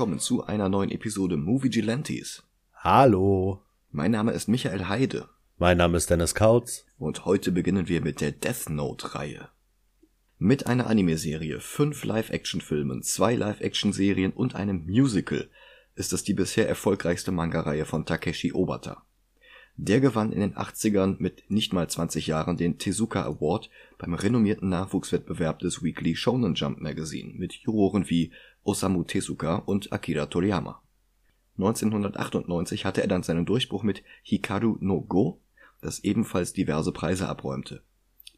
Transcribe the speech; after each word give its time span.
willkommen 0.00 0.18
zu 0.18 0.46
einer 0.46 0.70
neuen 0.70 0.90
Episode 0.90 1.36
Movie 1.36 1.68
Gelantes. 1.68 2.42
Hallo. 2.72 3.60
Mein 3.90 4.12
Name 4.12 4.32
ist 4.32 4.48
Michael 4.48 4.88
Heide. 4.88 5.28
Mein 5.58 5.76
Name 5.76 5.98
ist 5.98 6.08
Dennis 6.08 6.34
Kautz. 6.34 6.86
Und 6.98 7.26
heute 7.26 7.52
beginnen 7.52 7.86
wir 7.86 8.00
mit 8.00 8.22
der 8.22 8.32
Death 8.32 8.70
Note-Reihe. 8.70 9.50
Mit 10.38 10.66
einer 10.66 10.86
Anime-Serie, 10.86 11.60
fünf 11.60 12.02
Live-Action-Filmen, 12.04 13.02
zwei 13.02 13.34
Live-Action-Serien 13.34 14.32
und 14.32 14.54
einem 14.54 14.86
Musical 14.86 15.50
ist 15.96 16.14
es 16.14 16.24
die 16.24 16.32
bisher 16.32 16.66
erfolgreichste 16.66 17.30
Manga-Reihe 17.30 17.84
von 17.84 18.06
Takeshi 18.06 18.54
Obata. 18.54 19.04
Der 19.76 20.00
gewann 20.00 20.32
in 20.32 20.40
den 20.40 20.54
80ern 20.56 21.16
mit 21.18 21.50
nicht 21.50 21.72
mal 21.72 21.88
20 21.88 22.26
Jahren 22.26 22.56
den 22.56 22.78
Tezuka 22.78 23.22
Award 23.24 23.68
beim 23.98 24.14
renommierten 24.14 24.70
Nachwuchswettbewerb 24.70 25.58
des 25.58 25.82
Weekly 25.82 26.16
Shonen 26.16 26.54
Jump 26.54 26.80
Magazine 26.80 27.34
mit 27.34 27.52
Juroren 27.52 28.08
wie 28.08 28.32
Osamu 28.70 29.02
Tezuka 29.02 29.56
und 29.56 29.92
Akira 29.92 30.26
Toriyama. 30.26 30.80
1998 31.58 32.84
hatte 32.84 33.02
er 33.02 33.08
dann 33.08 33.24
seinen 33.24 33.44
Durchbruch 33.44 33.82
mit 33.82 34.04
Hikaru 34.22 34.76
no 34.80 35.00
Go, 35.00 35.40
das 35.80 36.04
ebenfalls 36.04 36.52
diverse 36.52 36.92
Preise 36.92 37.28
abräumte. 37.28 37.82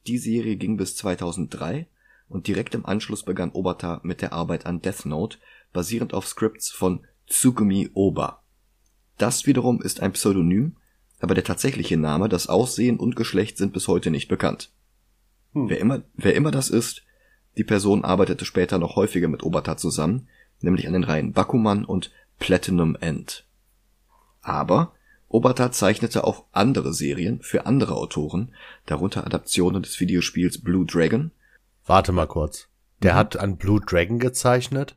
Die 0.07 0.17
Serie 0.17 0.57
ging 0.57 0.79
bis 0.79 0.97
2003 0.97 1.87
und 2.29 2.47
direkt 2.47 2.75
im 2.75 2.87
Anschluss 2.87 3.25
begann 3.25 3.53
Obata 3.53 4.01
mit 4.05 4.23
der 4.23 4.33
Arbeit 4.33 4.65
an 4.65 4.81
Death 4.81 5.05
Note, 5.05 5.37
basierend 5.75 6.15
auf 6.15 6.27
Scripts 6.27 6.71
von 6.71 7.07
Tsugumi 7.29 7.91
Oba. 7.93 8.43
Das 9.19 9.47
wiederum 9.47 9.83
ist 9.83 10.01
ein 10.01 10.13
Pseudonym, 10.13 10.77
aber 11.21 11.35
der 11.35 11.45
tatsächliche 11.45 11.99
Name, 11.99 12.31
das 12.31 12.47
Aussehen 12.47 12.99
und 12.99 13.17
Geschlecht 13.17 13.59
sind 13.59 13.75
bis 13.75 13.87
heute 13.87 14.11
nicht 14.11 14.29
bekannt. 14.29 14.73
Hm. 15.53 15.69
Wer 15.69 15.79
immer, 15.79 16.03
wer 16.15 16.35
immer 16.35 16.51
das 16.51 16.71
ist, 16.71 17.05
die 17.57 17.65
Person 17.65 18.05
arbeitete 18.05 18.45
später 18.45 18.79
noch 18.79 18.97
häufiger 18.97 19.29
mit 19.29 19.43
Obata 19.43 19.77
zusammen, 19.77 20.29
nämlich 20.61 20.87
an 20.87 20.95
den 20.95 21.05
Reihen 21.05 21.33
Bakuman 21.33 21.85
und 21.85 22.11
Platinum 22.39 22.97
End. 22.97 23.47
Aber 24.41 24.95
Obata 25.29 25.73
zeichnete 25.73 26.25
auch 26.25 26.45
andere 26.53 26.93
Serien 26.93 27.41
für 27.43 27.67
andere 27.67 27.97
Autoren, 27.97 28.55
darunter 28.87 29.27
Adaptionen 29.27 29.83
des 29.83 29.99
Videospiels 30.01 30.61
Blue 30.61 30.85
Dragon. 30.85 31.31
Warte 31.87 32.13
mal 32.13 32.27
kurz. 32.27 32.69
Der 33.03 33.15
mhm. 33.15 33.17
hat 33.17 33.37
an 33.37 33.57
Blue 33.57 33.81
Dragon 33.81 34.19
gezeichnet? 34.19 34.97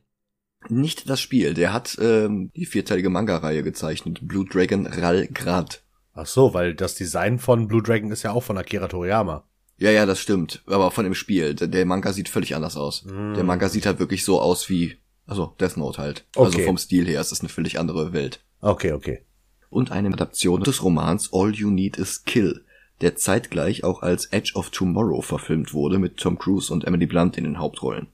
Nicht 0.68 1.08
das 1.08 1.20
Spiel, 1.20 1.54
der 1.54 1.72
hat 1.72 1.96
ähm, 2.00 2.50
die 2.56 2.66
vierteilige 2.66 3.08
Manga-Reihe 3.08 3.62
gezeichnet, 3.62 4.26
Blue 4.26 4.44
Dragon 4.44 4.86
Ral 4.86 5.28
Grad. 5.28 5.84
Ach 6.12 6.26
so, 6.26 6.54
weil 6.54 6.74
das 6.74 6.94
Design 6.94 7.38
von 7.38 7.68
Blue 7.68 7.82
Dragon 7.82 8.10
ist 8.10 8.22
ja 8.22 8.32
auch 8.32 8.42
von 8.42 8.58
Akira 8.58 8.88
Toriyama. 8.88 9.44
Ja, 9.78 9.90
ja, 9.90 10.06
das 10.06 10.20
stimmt. 10.20 10.62
Aber 10.66 10.90
von 10.90 11.04
dem 11.04 11.14
Spiel. 11.14 11.54
Der 11.54 11.84
Manga 11.84 12.12
sieht 12.12 12.28
völlig 12.28 12.54
anders 12.54 12.76
aus. 12.76 13.04
Mm. 13.04 13.34
Der 13.34 13.44
Manga 13.44 13.68
sieht 13.68 13.86
halt 13.86 13.98
wirklich 13.98 14.24
so 14.24 14.40
aus 14.40 14.70
wie, 14.70 14.96
also 15.26 15.54
Death 15.60 15.76
Note 15.76 15.98
halt. 15.98 16.24
Also 16.34 16.48
okay. 16.48 16.56
Also 16.58 16.66
vom 16.66 16.78
Stil 16.78 17.06
her 17.06 17.20
ist 17.20 17.32
es 17.32 17.40
eine 17.40 17.48
völlig 17.48 17.78
andere 17.78 18.12
Welt. 18.12 18.40
Okay, 18.60 18.92
okay. 18.92 19.22
Und 19.68 19.92
eine 19.92 20.08
Adaption 20.08 20.62
des 20.62 20.82
Romans 20.82 21.30
All 21.32 21.54
You 21.54 21.70
Need 21.70 21.98
Is 21.98 22.24
Kill, 22.24 22.64
der 23.02 23.16
zeitgleich 23.16 23.84
auch 23.84 24.00
als 24.02 24.26
Edge 24.26 24.52
of 24.54 24.70
Tomorrow 24.70 25.20
verfilmt 25.20 25.74
wurde 25.74 25.98
mit 25.98 26.16
Tom 26.16 26.38
Cruise 26.38 26.72
und 26.72 26.84
Emily 26.84 27.06
Blunt 27.06 27.36
in 27.36 27.44
den 27.44 27.58
Hauptrollen. 27.58 28.06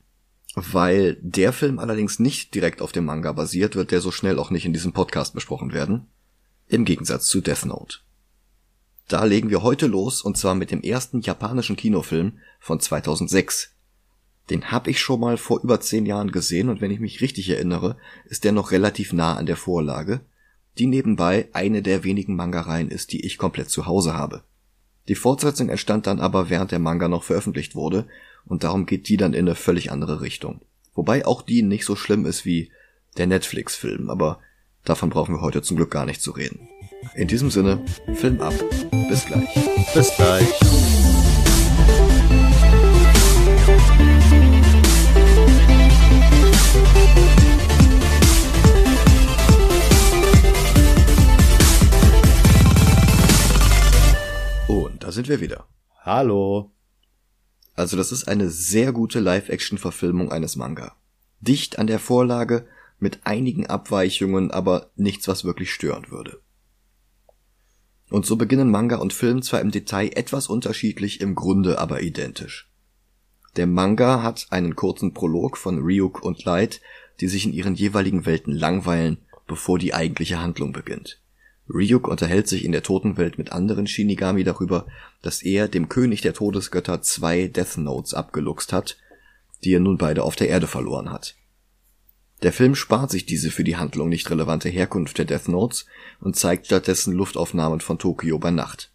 Weil 0.55 1.17
der 1.23 1.53
Film 1.53 1.79
allerdings 1.79 2.19
nicht 2.19 2.55
direkt 2.55 2.83
auf 2.83 2.93
dem 2.93 3.05
Manga 3.05 3.33
basiert, 3.33 3.77
wird 3.77 3.91
der 3.91 4.01
so 4.01 4.11
schnell 4.11 4.39
auch 4.39 4.51
nicht 4.51 4.67
in 4.67 4.73
diesem 4.73 4.93
Podcast 4.93 5.35
besprochen 5.35 5.73
werden 5.73 6.09
im 6.73 6.85
Gegensatz 6.85 7.27
zu 7.27 7.41
Death 7.41 7.67
Note. 7.67 7.99
Da 9.09 9.25
legen 9.25 9.51
wir 9.51 9.63
heute 9.63 9.87
los 9.87 10.23
und 10.23 10.37
zwar 10.37 10.55
mit 10.55 10.71
dem 10.71 10.83
ersten 10.83 11.21
japanischen 11.21 11.77
Kinofilm 11.77 12.39
von 12.61 12.81
2006. 12.81 13.75
Den 14.51 14.71
hab 14.71 14.89
ich 14.89 15.01
schon 15.01 15.21
mal 15.21 15.37
vor 15.37 15.63
über 15.63 15.81
zehn 15.81 16.07
Jahren 16.07 16.33
gesehen 16.33 16.69
und 16.69 16.81
wenn 16.81 16.91
ich 16.91 17.01
mich 17.01 17.21
richtig 17.21 17.49
erinnere, 17.51 17.97
ist 18.25 18.45
der 18.45 18.53
noch 18.53 18.71
relativ 18.71 19.13
nah 19.13 19.35
an 19.35 19.47
der 19.47 19.57
Vorlage, 19.57 20.21
die 20.79 20.87
nebenbei 20.87 21.49
eine 21.53 21.83
der 21.83 22.05
wenigen 22.05 22.35
Mangareien 22.35 22.91
ist, 22.91 23.13
die 23.13 23.25
ich 23.25 23.39
komplett 23.39 23.71
zu 23.71 23.87
Hause 23.87 24.15
habe. 24.15 24.43
Die 25.09 25.15
Fortsetzung 25.15 25.69
entstand 25.69 26.07
dann 26.07 26.21
aber 26.21 26.49
während 26.49 26.71
der 26.71 26.79
Manga 26.79 27.09
noch 27.09 27.25
veröffentlicht 27.25 27.75
wurde 27.75 28.07
und 28.45 28.65
darum 28.65 28.87
geht 28.87 29.09
die 29.09 29.17
dann 29.17 29.35
in 29.35 29.47
eine 29.47 29.55
völlig 29.55 29.91
andere 29.91 30.21
Richtung. 30.21 30.61
Wobei 30.95 31.27
auch 31.27 31.43
die 31.43 31.63
nicht 31.63 31.85
so 31.85 31.97
schlimm 31.97 32.27
ist 32.27 32.45
wie 32.45 32.71
der 33.17 33.27
Netflix-Film, 33.27 34.11
aber 34.11 34.41
Davon 34.85 35.11
brauchen 35.11 35.37
wir 35.37 35.43
heute 35.43 35.63
zum 35.63 35.77
Glück 35.77 35.93
gar 35.93 36.05
nicht 36.07 36.21
zu 36.21 36.33
reden. 36.33 36.69
In 37.15 37.29
diesem 37.29 37.51
Sinne, 37.53 37.85
Film 38.17 38.41
ab. 38.41 38.53
Bis 39.09 39.25
gleich. 39.27 39.49
Bis 39.95 40.17
gleich. 40.17 40.49
Und 54.67 55.05
da 55.05 55.13
sind 55.13 55.29
wir 55.29 55.41
wieder. 55.41 55.69
Hallo. 56.01 56.73
Also 57.77 57.97
das 57.97 58.11
ist 58.11 58.27
eine 58.27 58.51
sehr 58.51 58.91
gute 58.91 59.21
Live-Action-Verfilmung 59.21 60.33
eines 60.33 60.57
Manga. 60.57 60.97
Dicht 61.41 61.79
an 61.79 61.87
der 61.87 62.01
Vorlage, 62.01 62.67
mit 63.03 63.27
einigen 63.27 63.67
Abweichungen, 63.67 64.51
aber 64.51 64.91
nichts, 64.97 65.27
was 65.29 65.45
wirklich 65.45 65.73
stören 65.73 66.11
würde. 66.11 66.41
Und 68.11 68.27
so 68.27 68.37
beginnen 68.37 68.71
Manga 68.71 68.97
und 68.97 69.13
Film 69.13 69.43
zwar 69.43 69.61
im 69.61 69.71
Detail 69.71 70.11
etwas 70.15 70.47
unterschiedlich, 70.47 71.21
im 71.21 71.35
Grunde 71.35 71.79
aber 71.79 72.03
identisch. 72.03 72.71
Der 73.57 73.67
Manga 73.67 74.23
hat 74.23 74.47
einen 74.51 74.77
kurzen 74.77 75.13
Prolog 75.15 75.59
von 75.59 75.79
Ryuk 75.79 76.23
und 76.23 76.45
Light, 76.45 76.81
die 77.21 77.29
sich 77.29 77.45
in 77.45 77.53
ihren 77.53 77.75
jeweiligen 77.75 78.25
Welten 78.25 78.55
langweilen, 78.55 79.19
bevor 79.47 79.79
die 79.79 79.95
eigentliche 79.95 80.41
Handlung 80.41 80.73
beginnt. 80.73 81.21
Ryuk 81.69 82.07
unterhält 82.07 82.49
sich 82.49 82.65
in 82.65 82.73
der 82.73 82.83
Totenwelt 82.83 83.37
mit 83.37 83.53
anderen 83.53 83.87
Shinigami 83.87 84.45
darüber, 84.45 84.87
dass 85.23 85.43
er 85.43 85.69
dem 85.69 85.89
König 85.89 86.21
der 86.21 86.35
Todesgötter 86.35 87.03
zwei 87.03 87.49
Death 87.49 87.79
Notes 87.79 88.15
abgeluchst 88.15 88.73
hat, 88.73 88.97
die 89.65 89.75
er 89.75 89.81
nun 89.81 89.99
beide 89.99 90.23
auf 90.23 90.37
der 90.37 90.49
Erde 90.49 90.67
verloren 90.67 91.11
hat. 91.11 91.37
Der 92.43 92.53
Film 92.53 92.75
spart 92.75 93.11
sich 93.11 93.25
diese 93.25 93.51
für 93.51 93.63
die 93.63 93.77
Handlung 93.77 94.09
nicht 94.09 94.29
relevante 94.29 94.69
Herkunft 94.69 95.19
der 95.19 95.25
Death 95.25 95.49
Notes 95.49 95.87
und 96.21 96.37
zeigt 96.37 96.67
stattdessen 96.67 97.13
Luftaufnahmen 97.13 97.81
von 97.81 97.99
Tokio 97.99 98.39
bei 98.39 98.51
Nacht. 98.51 98.91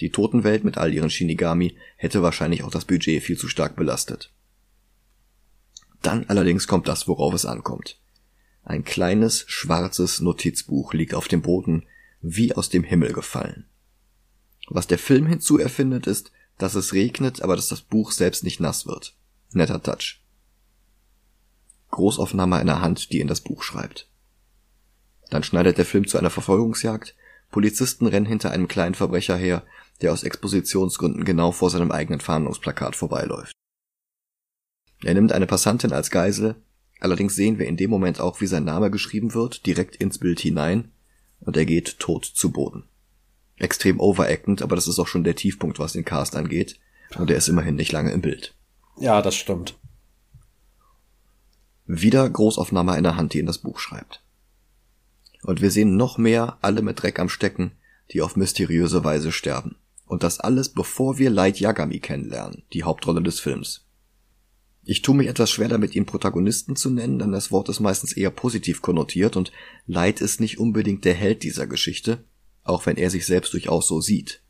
Die 0.00 0.10
Totenwelt 0.10 0.64
mit 0.64 0.78
all 0.78 0.94
ihren 0.94 1.10
Shinigami 1.10 1.76
hätte 1.96 2.22
wahrscheinlich 2.22 2.62
auch 2.62 2.70
das 2.70 2.86
Budget 2.86 3.22
viel 3.22 3.36
zu 3.36 3.48
stark 3.48 3.76
belastet. 3.76 4.32
Dann 6.00 6.24
allerdings 6.28 6.66
kommt 6.66 6.88
das, 6.88 7.08
worauf 7.08 7.34
es 7.34 7.44
ankommt. 7.44 7.98
Ein 8.64 8.84
kleines, 8.84 9.44
schwarzes 9.48 10.20
Notizbuch 10.20 10.94
liegt 10.94 11.14
auf 11.14 11.28
dem 11.28 11.42
Boden, 11.42 11.84
wie 12.20 12.54
aus 12.54 12.68
dem 12.68 12.84
Himmel 12.84 13.12
gefallen. 13.12 13.66
Was 14.68 14.86
der 14.86 14.98
Film 14.98 15.26
hinzu 15.26 15.58
erfindet, 15.58 16.06
ist, 16.06 16.30
dass 16.58 16.74
es 16.74 16.92
regnet, 16.92 17.42
aber 17.42 17.56
dass 17.56 17.68
das 17.68 17.80
Buch 17.80 18.12
selbst 18.12 18.44
nicht 18.44 18.60
nass 18.60 18.86
wird. 18.86 19.14
Netter 19.52 19.82
Touch. 19.82 20.20
Großaufnahme 21.90 22.56
einer 22.56 22.80
Hand, 22.80 23.12
die 23.12 23.20
in 23.20 23.28
das 23.28 23.40
Buch 23.40 23.62
schreibt. 23.62 24.08
Dann 25.30 25.42
schneidet 25.42 25.78
der 25.78 25.84
Film 25.84 26.06
zu 26.06 26.18
einer 26.18 26.30
Verfolgungsjagd, 26.30 27.14
Polizisten 27.50 28.06
rennen 28.06 28.26
hinter 28.26 28.50
einem 28.50 28.68
kleinen 28.68 28.94
Verbrecher 28.94 29.36
her, 29.36 29.62
der 30.00 30.12
aus 30.12 30.22
Expositionsgründen 30.22 31.24
genau 31.24 31.52
vor 31.52 31.70
seinem 31.70 31.90
eigenen 31.90 32.20
Fahndungsplakat 32.20 32.94
vorbeiläuft. 32.94 33.52
Er 35.02 35.14
nimmt 35.14 35.32
eine 35.32 35.46
Passantin 35.46 35.92
als 35.92 36.10
Geisel, 36.10 36.56
allerdings 37.00 37.34
sehen 37.34 37.58
wir 37.58 37.66
in 37.66 37.76
dem 37.76 37.90
Moment 37.90 38.20
auch, 38.20 38.40
wie 38.40 38.46
sein 38.46 38.64
Name 38.64 38.90
geschrieben 38.90 39.34
wird, 39.34 39.66
direkt 39.66 39.96
ins 39.96 40.18
Bild 40.18 40.40
hinein, 40.40 40.92
und 41.40 41.56
er 41.56 41.66
geht 41.66 41.98
tot 41.98 42.24
zu 42.24 42.50
Boden. 42.50 42.84
Extrem 43.56 44.00
overactend, 44.00 44.62
aber 44.62 44.76
das 44.76 44.88
ist 44.88 44.98
auch 44.98 45.06
schon 45.06 45.24
der 45.24 45.36
Tiefpunkt, 45.36 45.78
was 45.78 45.92
den 45.92 46.04
Cast 46.04 46.36
angeht, 46.36 46.78
und 47.16 47.30
er 47.30 47.36
ist 47.36 47.48
immerhin 47.48 47.76
nicht 47.76 47.92
lange 47.92 48.12
im 48.12 48.20
Bild. 48.20 48.54
Ja, 48.98 49.22
das 49.22 49.36
stimmt. 49.36 49.78
Wieder 51.90 52.28
Großaufnahme 52.28 52.92
einer 52.92 53.16
Hand, 53.16 53.32
die 53.32 53.38
in 53.38 53.46
das 53.46 53.56
Buch 53.56 53.78
schreibt. 53.78 54.22
Und 55.42 55.62
wir 55.62 55.70
sehen 55.70 55.96
noch 55.96 56.18
mehr 56.18 56.58
alle 56.60 56.82
mit 56.82 57.02
Dreck 57.02 57.18
am 57.18 57.30
Stecken, 57.30 57.72
die 58.12 58.20
auf 58.20 58.36
mysteriöse 58.36 59.04
Weise 59.04 59.32
sterben. 59.32 59.76
Und 60.04 60.22
das 60.22 60.38
alles, 60.38 60.68
bevor 60.68 61.16
wir 61.16 61.30
Light 61.30 61.60
Yagami 61.60 61.98
kennenlernen, 62.00 62.62
die 62.74 62.84
Hauptrolle 62.84 63.22
des 63.22 63.40
Films. 63.40 63.86
Ich 64.84 65.00
tue 65.00 65.14
mich 65.14 65.28
etwas 65.28 65.50
schwer 65.50 65.68
damit, 65.68 65.94
ihn 65.94 66.04
Protagonisten 66.04 66.76
zu 66.76 66.90
nennen, 66.90 67.18
denn 67.18 67.32
das 67.32 67.50
Wort 67.50 67.70
ist 67.70 67.80
meistens 67.80 68.12
eher 68.12 68.30
positiv 68.30 68.82
konnotiert 68.82 69.36
und 69.36 69.50
Light 69.86 70.20
ist 70.20 70.40
nicht 70.40 70.58
unbedingt 70.58 71.06
der 71.06 71.14
Held 71.14 71.42
dieser 71.42 71.66
Geschichte, 71.66 72.22
auch 72.64 72.84
wenn 72.84 72.98
er 72.98 73.08
sich 73.08 73.24
selbst 73.24 73.54
durchaus 73.54 73.88
so 73.88 74.02
sieht. 74.02 74.42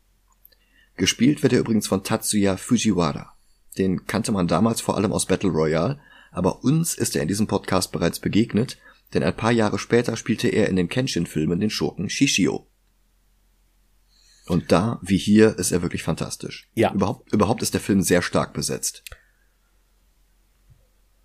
Gespielt 0.97 1.41
wird 1.41 1.53
er 1.53 1.59
übrigens 1.59 1.87
von 1.87 2.03
Tatsuya 2.03 2.57
Fujiwara. 2.57 3.33
Den 3.77 4.07
kannte 4.07 4.33
man 4.33 4.49
damals 4.49 4.81
vor 4.81 4.97
allem 4.97 5.13
aus 5.13 5.25
Battle 5.25 5.51
Royale 5.51 6.01
aber 6.31 6.63
uns 6.63 6.93
ist 6.95 7.15
er 7.15 7.21
in 7.21 7.27
diesem 7.27 7.47
Podcast 7.47 7.91
bereits 7.91 8.19
begegnet, 8.19 8.77
denn 9.13 9.23
ein 9.23 9.35
paar 9.35 9.51
Jahre 9.51 9.79
später 9.79 10.15
spielte 10.15 10.47
er 10.49 10.69
in 10.69 10.75
den 10.75 10.89
Kenshin-Filmen 10.89 11.59
den 11.59 11.69
Schurken 11.69 12.09
Shishio. 12.09 12.67
Und 14.45 14.71
da, 14.71 14.99
wie 15.03 15.17
hier, 15.17 15.57
ist 15.59 15.71
er 15.71 15.81
wirklich 15.81 16.03
fantastisch. 16.03 16.69
Ja. 16.73 16.91
Überhaupt, 16.93 17.31
überhaupt 17.31 17.61
ist 17.61 17.73
der 17.73 17.81
Film 17.81 18.01
sehr 18.01 18.21
stark 18.21 18.53
besetzt. 18.53 19.03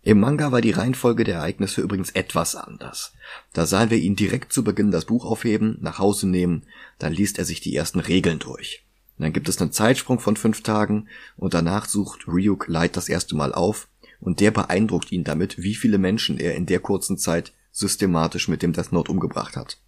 Im 0.02 0.20
Manga 0.20 0.52
war 0.52 0.60
die 0.60 0.72
Reihenfolge 0.72 1.24
der 1.24 1.36
Ereignisse 1.36 1.80
übrigens 1.80 2.10
etwas 2.10 2.54
anders. 2.54 3.14
Da 3.54 3.64
sahen 3.64 3.88
wir 3.88 3.96
ihn 3.96 4.16
direkt 4.16 4.52
zu 4.52 4.62
Beginn 4.62 4.90
das 4.90 5.06
Buch 5.06 5.24
aufheben, 5.24 5.78
nach 5.80 5.98
Hause 5.98 6.28
nehmen, 6.28 6.66
dann 6.98 7.14
liest 7.14 7.38
er 7.38 7.46
sich 7.46 7.62
die 7.62 7.74
ersten 7.74 8.00
Regeln 8.00 8.38
durch. 8.38 8.84
dann 9.16 9.32
gibt 9.32 9.48
es 9.48 9.58
einen 9.58 9.72
Zeitsprung 9.72 10.18
von 10.18 10.36
fünf 10.36 10.62
Tagen 10.62 11.08
und 11.36 11.54
danach 11.54 11.88
sucht 11.88 12.28
Ryuk 12.28 12.68
Light 12.68 12.98
das 12.98 13.08
erste 13.08 13.34
Mal 13.34 13.54
auf 13.54 13.88
und 14.24 14.40
der 14.40 14.50
beeindruckt 14.50 15.12
ihn 15.12 15.22
damit, 15.22 15.62
wie 15.62 15.74
viele 15.74 15.98
Menschen 15.98 16.38
er 16.38 16.54
in 16.54 16.64
der 16.64 16.80
kurzen 16.80 17.18
Zeit 17.18 17.52
systematisch 17.70 18.48
mit 18.48 18.62
dem 18.62 18.72
Death 18.72 18.90
Note 18.90 19.12
umgebracht 19.12 19.54
hat. 19.54 19.78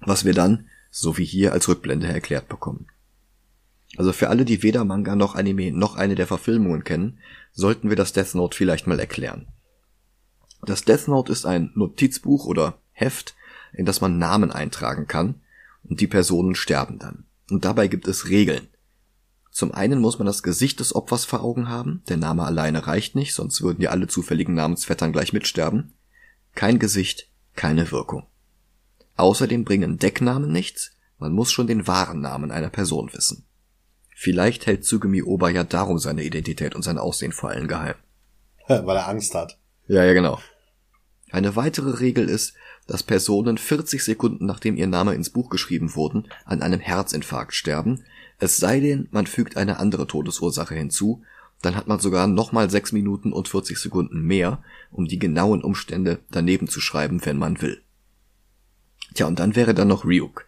Was 0.00 0.24
wir 0.24 0.34
dann, 0.34 0.68
so 0.90 1.18
wie 1.18 1.24
hier, 1.24 1.52
als 1.52 1.68
Rückblende 1.68 2.06
erklärt 2.06 2.48
bekommen. 2.48 2.86
Also 3.96 4.12
für 4.12 4.28
alle, 4.28 4.44
die 4.44 4.62
weder 4.62 4.84
Manga 4.84 5.16
noch 5.16 5.34
Anime 5.34 5.72
noch 5.72 5.96
eine 5.96 6.14
der 6.14 6.28
Verfilmungen 6.28 6.84
kennen, 6.84 7.18
sollten 7.52 7.88
wir 7.88 7.96
das 7.96 8.12
Death 8.12 8.36
Note 8.36 8.56
vielleicht 8.56 8.86
mal 8.86 9.00
erklären. 9.00 9.48
Das 10.62 10.84
Death 10.84 11.08
Note 11.08 11.32
ist 11.32 11.44
ein 11.44 11.72
Notizbuch 11.74 12.46
oder 12.46 12.78
Heft, 12.92 13.34
in 13.72 13.84
das 13.84 14.00
man 14.00 14.18
Namen 14.18 14.52
eintragen 14.52 15.08
kann, 15.08 15.40
und 15.82 16.00
die 16.00 16.06
Personen 16.06 16.54
sterben 16.54 17.00
dann. 17.00 17.24
Und 17.50 17.64
dabei 17.64 17.88
gibt 17.88 18.06
es 18.06 18.28
Regeln. 18.28 18.68
Zum 19.50 19.72
einen 19.72 20.00
muss 20.00 20.18
man 20.18 20.26
das 20.26 20.42
Gesicht 20.42 20.80
des 20.80 20.94
Opfers 20.94 21.24
vor 21.24 21.42
Augen 21.42 21.68
haben, 21.68 22.02
der 22.08 22.16
Name 22.16 22.44
alleine 22.44 22.86
reicht 22.86 23.16
nicht, 23.16 23.34
sonst 23.34 23.62
würden 23.62 23.82
ja 23.82 23.90
alle 23.90 24.06
zufälligen 24.06 24.54
Namensvettern 24.54 25.12
gleich 25.12 25.32
mitsterben. 25.32 25.94
Kein 26.54 26.78
Gesicht, 26.78 27.28
keine 27.56 27.90
Wirkung. 27.90 28.26
Außerdem 29.16 29.64
bringen 29.64 29.98
Decknamen 29.98 30.52
nichts, 30.52 30.92
man 31.18 31.32
muss 31.32 31.52
schon 31.52 31.66
den 31.66 31.86
wahren 31.86 32.20
Namen 32.20 32.50
einer 32.50 32.70
Person 32.70 33.12
wissen. 33.12 33.44
Vielleicht 34.14 34.66
hält 34.66 34.84
Tsugumi 34.84 35.22
Oba 35.22 35.50
ja 35.50 35.64
darum 35.64 35.98
seine 35.98 36.22
Identität 36.22 36.74
und 36.74 36.82
sein 36.82 36.98
Aussehen 36.98 37.32
vor 37.32 37.50
allen 37.50 37.68
geheim. 37.68 37.94
Weil 38.68 38.96
er 38.96 39.08
Angst 39.08 39.34
hat. 39.34 39.58
Ja, 39.88 40.04
ja, 40.04 40.12
genau. 40.12 40.38
Eine 41.32 41.56
weitere 41.56 41.98
Regel 42.00 42.28
ist, 42.28 42.54
dass 42.86 43.02
Personen 43.02 43.58
40 43.58 44.02
Sekunden 44.02 44.46
nachdem 44.46 44.76
ihr 44.76 44.86
Name 44.86 45.14
ins 45.14 45.30
Buch 45.30 45.50
geschrieben 45.50 45.94
wurden, 45.94 46.28
an 46.44 46.62
einem 46.62 46.80
Herzinfarkt 46.80 47.54
sterben, 47.54 48.02
es 48.38 48.56
sei 48.56 48.80
denn, 48.80 49.06
man 49.10 49.26
fügt 49.26 49.56
eine 49.56 49.78
andere 49.78 50.06
Todesursache 50.06 50.74
hinzu, 50.74 51.22
dann 51.62 51.76
hat 51.76 51.86
man 51.86 52.00
sogar 52.00 52.26
nochmal 52.26 52.70
6 52.70 52.92
Minuten 52.92 53.32
und 53.32 53.48
40 53.48 53.78
Sekunden 53.78 54.22
mehr, 54.22 54.62
um 54.90 55.06
die 55.06 55.18
genauen 55.18 55.62
Umstände 55.62 56.20
daneben 56.30 56.68
zu 56.68 56.80
schreiben, 56.80 57.24
wenn 57.26 57.36
man 57.36 57.60
will. 57.60 57.82
Tja, 59.14 59.26
und 59.26 59.38
dann 59.38 59.56
wäre 59.56 59.74
da 59.74 59.84
noch 59.84 60.04
Ryuk. 60.04 60.46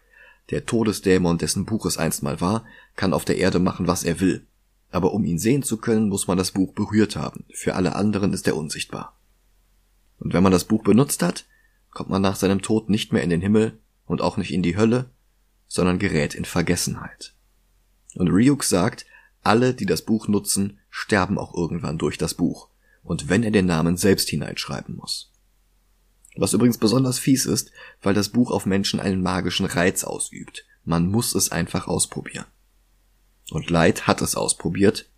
Der 0.49 0.65
Todesdämon, 0.65 1.37
dessen 1.37 1.65
Buch 1.65 1.85
es 1.85 1.97
einst 1.97 2.23
mal 2.23 2.41
war, 2.41 2.65
kann 2.95 3.13
auf 3.13 3.25
der 3.25 3.37
Erde 3.37 3.59
machen, 3.59 3.87
was 3.87 4.03
er 4.03 4.19
will. 4.19 4.45
Aber 4.91 5.13
um 5.13 5.23
ihn 5.23 5.39
sehen 5.39 5.63
zu 5.63 5.77
können, 5.77 6.09
muss 6.09 6.27
man 6.27 6.37
das 6.37 6.51
Buch 6.51 6.73
berührt 6.73 7.15
haben. 7.15 7.45
Für 7.53 7.75
alle 7.75 7.95
anderen 7.95 8.33
ist 8.33 8.47
er 8.47 8.57
unsichtbar. 8.57 9.15
Und 10.19 10.33
wenn 10.33 10.43
man 10.43 10.51
das 10.51 10.65
Buch 10.65 10.83
benutzt 10.83 11.21
hat, 11.23 11.45
kommt 11.91 12.09
man 12.09 12.21
nach 12.21 12.35
seinem 12.35 12.61
Tod 12.61 12.89
nicht 12.89 13.13
mehr 13.13 13.23
in 13.23 13.29
den 13.29 13.41
Himmel 13.41 13.79
und 14.05 14.21
auch 14.21 14.37
nicht 14.37 14.53
in 14.53 14.63
die 14.63 14.77
Hölle, 14.77 15.09
sondern 15.67 15.99
gerät 15.99 16.35
in 16.35 16.45
Vergessenheit. 16.45 17.33
Und 18.15 18.29
Ryuk 18.29 18.63
sagt, 18.63 19.05
alle, 19.41 19.73
die 19.73 19.85
das 19.85 20.03
Buch 20.03 20.27
nutzen, 20.27 20.79
sterben 20.89 21.37
auch 21.37 21.53
irgendwann 21.53 21.97
durch 21.97 22.17
das 22.17 22.33
Buch, 22.33 22.69
und 23.03 23.29
wenn 23.29 23.43
er 23.43 23.51
den 23.51 23.65
Namen 23.65 23.97
selbst 23.97 24.29
hineinschreiben 24.29 24.95
muss. 24.95 25.31
Was 26.35 26.53
übrigens 26.53 26.77
besonders 26.77 27.19
fies 27.19 27.45
ist, 27.45 27.71
weil 28.01 28.13
das 28.13 28.29
Buch 28.29 28.51
auf 28.51 28.65
Menschen 28.65 28.99
einen 28.99 29.21
magischen 29.21 29.65
Reiz 29.65 30.03
ausübt. 30.03 30.65
Man 30.83 31.09
muss 31.09 31.35
es 31.35 31.51
einfach 31.51 31.87
ausprobieren. 31.87 32.45
Und 33.51 33.69
Light 33.69 34.07
hat 34.07 34.21
es 34.21 34.35
ausprobiert 34.35 35.09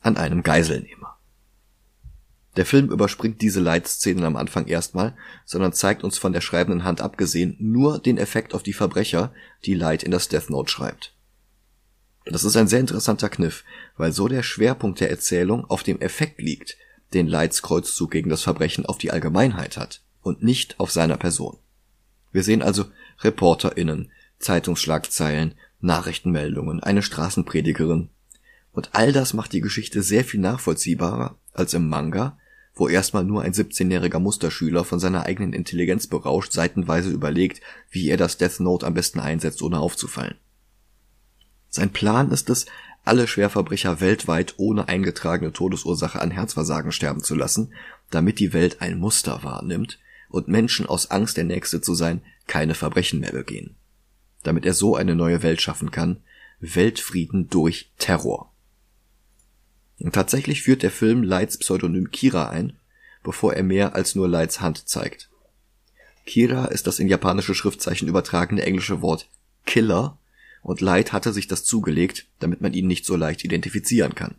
an 0.00 0.16
einem 0.16 0.42
Geiselnehmer. 0.42 1.18
Der 2.56 2.66
Film 2.66 2.90
überspringt 2.90 3.40
diese 3.42 3.60
Leitszenen 3.60 4.24
am 4.24 4.36
Anfang 4.36 4.66
erstmal, 4.66 5.16
sondern 5.44 5.72
zeigt 5.72 6.02
uns 6.02 6.18
von 6.18 6.32
der 6.32 6.40
schreibenden 6.40 6.84
Hand 6.84 7.00
abgesehen 7.00 7.56
nur 7.60 7.98
den 7.98 8.18
Effekt 8.18 8.54
auf 8.54 8.62
die 8.62 8.72
Verbrecher, 8.72 9.32
die 9.64 9.74
Light 9.74 10.02
in 10.02 10.10
das 10.10 10.28
Death 10.28 10.50
Note 10.50 10.70
schreibt. 10.70 11.14
Das 12.24 12.44
ist 12.44 12.56
ein 12.56 12.68
sehr 12.68 12.80
interessanter 12.80 13.28
Kniff, 13.28 13.64
weil 13.96 14.12
so 14.12 14.28
der 14.28 14.42
Schwerpunkt 14.42 15.00
der 15.00 15.10
Erzählung 15.10 15.64
auf 15.64 15.82
dem 15.82 16.00
Effekt 16.00 16.40
liegt, 16.40 16.76
den 17.14 17.26
Lights 17.26 17.62
Kreuzzug 17.62 18.10
gegen 18.10 18.30
das 18.30 18.42
Verbrechen 18.42 18.86
auf 18.86 18.98
die 18.98 19.10
Allgemeinheit 19.10 19.76
hat 19.76 20.02
und 20.22 20.42
nicht 20.42 20.78
auf 20.78 20.90
seiner 20.90 21.16
Person. 21.16 21.56
Wir 22.32 22.42
sehen 22.42 22.62
also 22.62 22.84
ReporterInnen, 23.20 24.10
Zeitungsschlagzeilen, 24.38 25.54
Nachrichtenmeldungen, 25.80 26.82
eine 26.82 27.02
Straßenpredigerin. 27.02 28.10
Und 28.72 28.90
all 28.92 29.12
das 29.12 29.34
macht 29.34 29.52
die 29.52 29.60
Geschichte 29.60 30.02
sehr 30.02 30.24
viel 30.24 30.40
nachvollziehbarer 30.40 31.36
als 31.52 31.74
im 31.74 31.88
Manga, 31.88 32.38
wo 32.74 32.88
erstmal 32.88 33.24
nur 33.24 33.42
ein 33.42 33.52
17-jähriger 33.52 34.18
Musterschüler 34.18 34.84
von 34.84 35.00
seiner 35.00 35.26
eigenen 35.26 35.52
Intelligenz 35.52 36.06
berauscht 36.06 36.52
seitenweise 36.52 37.10
überlegt, 37.10 37.60
wie 37.90 38.08
er 38.08 38.16
das 38.16 38.38
Death 38.38 38.60
Note 38.60 38.86
am 38.86 38.94
besten 38.94 39.20
einsetzt, 39.20 39.62
ohne 39.62 39.78
aufzufallen. 39.78 40.36
Sein 41.68 41.90
Plan 41.90 42.30
ist 42.30 42.50
es, 42.50 42.66
alle 43.04 43.26
Schwerverbrecher 43.26 44.00
weltweit 44.00 44.54
ohne 44.58 44.88
eingetragene 44.88 45.52
Todesursache 45.52 46.20
an 46.20 46.30
Herzversagen 46.30 46.92
sterben 46.92 47.22
zu 47.22 47.34
lassen, 47.34 47.72
damit 48.10 48.38
die 48.38 48.52
Welt 48.52 48.80
ein 48.82 48.98
Muster 48.98 49.42
wahrnimmt 49.42 49.98
und 50.28 50.48
Menschen 50.48 50.86
aus 50.86 51.10
Angst 51.10 51.36
der 51.36 51.44
Nächste 51.44 51.80
zu 51.80 51.94
sein 51.94 52.22
keine 52.46 52.74
Verbrechen 52.74 53.20
mehr 53.20 53.32
begehen. 53.32 53.76
Damit 54.42 54.66
er 54.66 54.74
so 54.74 54.96
eine 54.96 55.14
neue 55.14 55.42
Welt 55.42 55.60
schaffen 55.60 55.90
kann, 55.90 56.22
Weltfrieden 56.60 57.48
durch 57.48 57.90
Terror. 57.98 58.49
Und 60.00 60.14
tatsächlich 60.14 60.62
führt 60.62 60.82
der 60.82 60.90
Film 60.90 61.22
Lights 61.22 61.58
Pseudonym 61.58 62.10
Kira 62.10 62.48
ein, 62.48 62.78
bevor 63.22 63.54
er 63.54 63.62
mehr 63.62 63.94
als 63.94 64.14
nur 64.14 64.28
Lights 64.28 64.60
Hand 64.60 64.88
zeigt. 64.88 65.30
Kira 66.26 66.66
ist 66.66 66.86
das 66.86 66.98
in 66.98 67.08
japanische 67.08 67.54
Schriftzeichen 67.54 68.08
übertragene 68.08 68.62
englische 68.62 69.02
Wort 69.02 69.28
Killer 69.66 70.18
und 70.62 70.80
Light 70.80 71.12
hatte 71.12 71.32
sich 71.32 71.48
das 71.48 71.64
zugelegt, 71.64 72.26
damit 72.38 72.60
man 72.60 72.72
ihn 72.72 72.86
nicht 72.86 73.04
so 73.04 73.16
leicht 73.16 73.44
identifizieren 73.44 74.14
kann. 74.14 74.36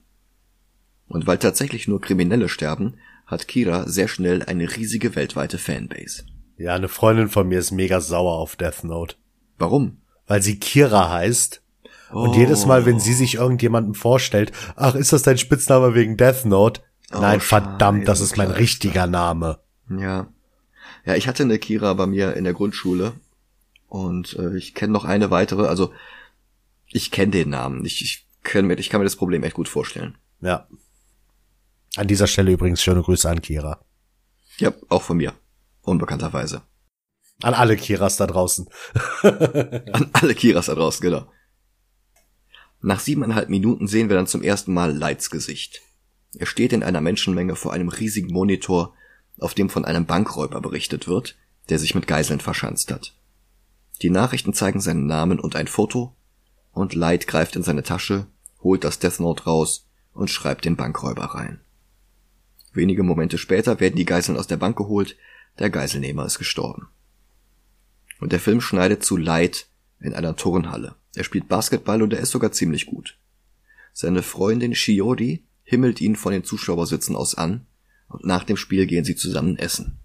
Und 1.08 1.28
weil 1.28 1.38
tatsächlich 1.38 1.88
nur 1.88 2.02
Kriminelle 2.02 2.48
sterben, 2.48 2.96
hat 3.26 3.48
Kira 3.48 3.88
sehr 3.88 4.08
schnell 4.08 4.44
eine 4.44 4.76
riesige 4.76 5.16
weltweite 5.16 5.58
Fanbase. 5.58 6.26
Ja, 6.58 6.76
eine 6.76 6.90
Freundin 6.90 7.30
von 7.30 7.48
mir 7.48 7.60
ist 7.60 7.72
mega 7.72 8.02
sauer 8.02 8.38
auf 8.38 8.56
Death 8.56 8.84
Note. 8.84 9.16
Warum? 9.58 9.98
Weil 10.28 10.42
sie 10.42 10.60
Kira 10.60 11.10
heißt. 11.10 11.62
Oh. 12.14 12.24
Und 12.24 12.36
jedes 12.36 12.66
Mal, 12.66 12.86
wenn 12.86 13.00
sie 13.00 13.14
sich 13.14 13.36
irgendjemandem 13.36 13.96
vorstellt, 13.96 14.52
ach, 14.76 14.96
ist 14.96 15.14
das 15.14 15.24
dein 15.24 15.38
Spitzname 15.38 15.96
wegen 15.96 16.18
Death 16.18 16.46
Note? 16.46 16.82
Oh, 17.14 17.20
Nein, 17.20 17.40
verdammt, 17.40 18.08
das 18.08 18.22
ist 18.22 18.38
mein 18.38 18.52
richtiger 18.52 19.08
Name. 19.08 19.60
Ja. 19.90 20.28
Ja, 21.06 21.16
ich 21.16 21.28
hatte 21.28 21.44
eine 21.44 21.60
Kira 21.60 21.94
bei 21.94 22.06
mir 22.06 22.36
in 22.36 22.44
der 22.44 22.54
Grundschule 22.54 23.14
und 23.88 24.38
äh, 24.38 24.56
ich 24.56 24.76
kenne 24.76 24.94
noch 24.94 25.06
eine 25.06 25.32
weitere, 25.32 25.68
also 25.68 25.92
ich 26.88 27.12
kenne 27.12 27.32
den 27.32 27.50
Namen. 27.50 27.86
Ich, 27.86 28.02
ich, 28.02 28.28
kann 28.44 28.66
mir, 28.66 28.76
ich 28.76 28.90
kann 28.90 29.00
mir 29.00 29.06
das 29.06 29.16
Problem 29.16 29.44
echt 29.44 29.56
gut 29.56 29.68
vorstellen. 29.68 30.18
Ja. 30.42 30.68
An 31.96 32.08
dieser 32.08 32.28
Stelle 32.28 32.52
übrigens 32.52 32.82
schöne 32.82 33.02
Grüße 33.02 33.30
an 33.30 33.42
Kira. 33.42 33.84
Ja, 34.58 34.74
auch 34.90 35.02
von 35.02 35.18
mir. 35.18 35.34
Unbekannterweise. 35.82 36.62
An 37.42 37.54
alle 37.54 37.76
Kiras 37.76 38.18
da 38.18 38.28
draußen. 38.28 38.70
an 39.24 40.10
alle 40.14 40.36
Kiras 40.36 40.68
da 40.68 40.76
draußen, 40.76 41.02
genau. 41.02 41.28
Nach 42.82 43.00
siebeneinhalb 43.00 43.50
Minuten 43.50 43.88
sehen 43.88 44.10
wir 44.10 44.16
dann 44.16 44.28
zum 44.28 44.42
ersten 44.42 44.74
Mal 44.74 44.96
Lights 44.96 45.30
Gesicht. 45.30 45.82
Er 46.36 46.46
steht 46.48 46.74
in 46.74 46.84
einer 46.84 47.02
Menschenmenge 47.02 47.56
vor 47.56 47.74
einem 47.74 47.90
riesigen 47.90 48.34
Monitor, 48.34 48.94
auf 49.40 49.54
dem 49.54 49.70
von 49.70 49.86
einem 49.86 50.06
Bankräuber 50.06 50.62
berichtet 50.62 51.08
wird, 51.08 51.38
der 51.70 51.78
sich 51.78 51.94
mit 51.94 52.08
Geiseln 52.08 52.40
verschanzt 52.40 52.92
hat. 52.92 53.16
Die 54.02 54.10
Nachrichten 54.10 54.54
zeigen 54.54 54.82
seinen 54.82 55.06
Namen 55.06 55.40
und 55.40 55.56
ein 55.56 55.68
Foto, 55.68 56.16
und 56.72 56.96
Light 56.96 57.28
greift 57.28 57.56
in 57.56 57.64
seine 57.64 57.84
Tasche, 57.84 58.26
holt 58.64 58.84
das 58.84 58.98
Death 58.98 59.20
Note 59.20 59.44
raus 59.44 59.88
und 60.14 60.30
schreibt 60.30 60.66
den 60.66 60.76
Bankräuber 60.76 61.26
rein. 61.26 61.60
Wenige 62.74 63.04
Momente 63.04 63.38
später 63.38 63.80
werden 63.80 63.96
die 63.96 64.06
Geiseln 64.06 64.38
aus 64.38 64.48
der 64.48 64.58
Bank 64.58 64.78
geholt, 64.78 65.18
der 65.60 65.70
Geiselnehmer 65.70 66.26
ist 66.26 66.40
gestorben. 66.40 66.88
Und 68.20 68.32
der 68.32 68.40
Film 68.40 68.62
schneidet 68.62 69.04
zu 69.04 69.18
Light 69.18 69.68
in 70.00 70.14
einer 70.14 70.36
Turnhalle. 70.36 70.96
Er 71.16 71.24
spielt 71.24 71.48
Basketball 71.48 72.02
und 72.02 72.14
er 72.14 72.20
ist 72.20 72.32
sogar 72.32 72.52
ziemlich 72.52 72.86
gut. 72.86 73.18
Seine 73.94 74.24
Freundin 74.24 74.76
Shiori 74.76 75.44
himmelt 75.64 76.02
ihn 76.02 76.16
von 76.16 76.32
den 76.32 76.44
Zuschauersitzen 76.44 77.16
aus 77.16 77.36
an 77.36 77.66
und 78.08 78.26
nach 78.26 78.44
dem 78.44 78.58
Spiel 78.58 78.86
gehen 78.88 79.04
sie 79.04 79.16
zusammen 79.16 79.58
essen. 79.58 79.98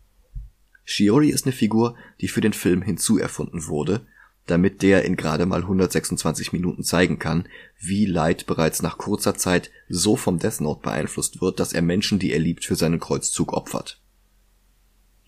Shiori 0.84 1.30
ist 1.30 1.46
eine 1.46 1.52
Figur, 1.52 1.96
die 2.20 2.28
für 2.28 2.40
den 2.40 2.52
Film 2.52 2.82
hinzuerfunden 2.82 3.66
wurde, 3.66 4.06
damit 4.46 4.82
der 4.82 5.04
in 5.04 5.16
gerade 5.16 5.44
mal 5.44 5.62
126 5.62 6.52
Minuten 6.52 6.84
zeigen 6.84 7.18
kann, 7.18 7.48
wie 7.80 8.06
Light 8.06 8.46
bereits 8.46 8.80
nach 8.80 8.96
kurzer 8.96 9.34
Zeit 9.34 9.70
so 9.88 10.16
vom 10.16 10.38
Death 10.38 10.60
Note 10.60 10.82
beeinflusst 10.82 11.40
wird, 11.40 11.58
dass 11.58 11.72
er 11.72 11.82
Menschen, 11.82 12.20
die 12.20 12.32
er 12.32 12.38
liebt, 12.38 12.64
für 12.64 12.76
seinen 12.76 13.00
Kreuzzug 13.00 13.52
opfert. 13.52 14.00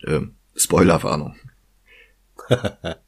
Ähm, 0.07 0.37
Spoilerwarnung. 0.55 1.35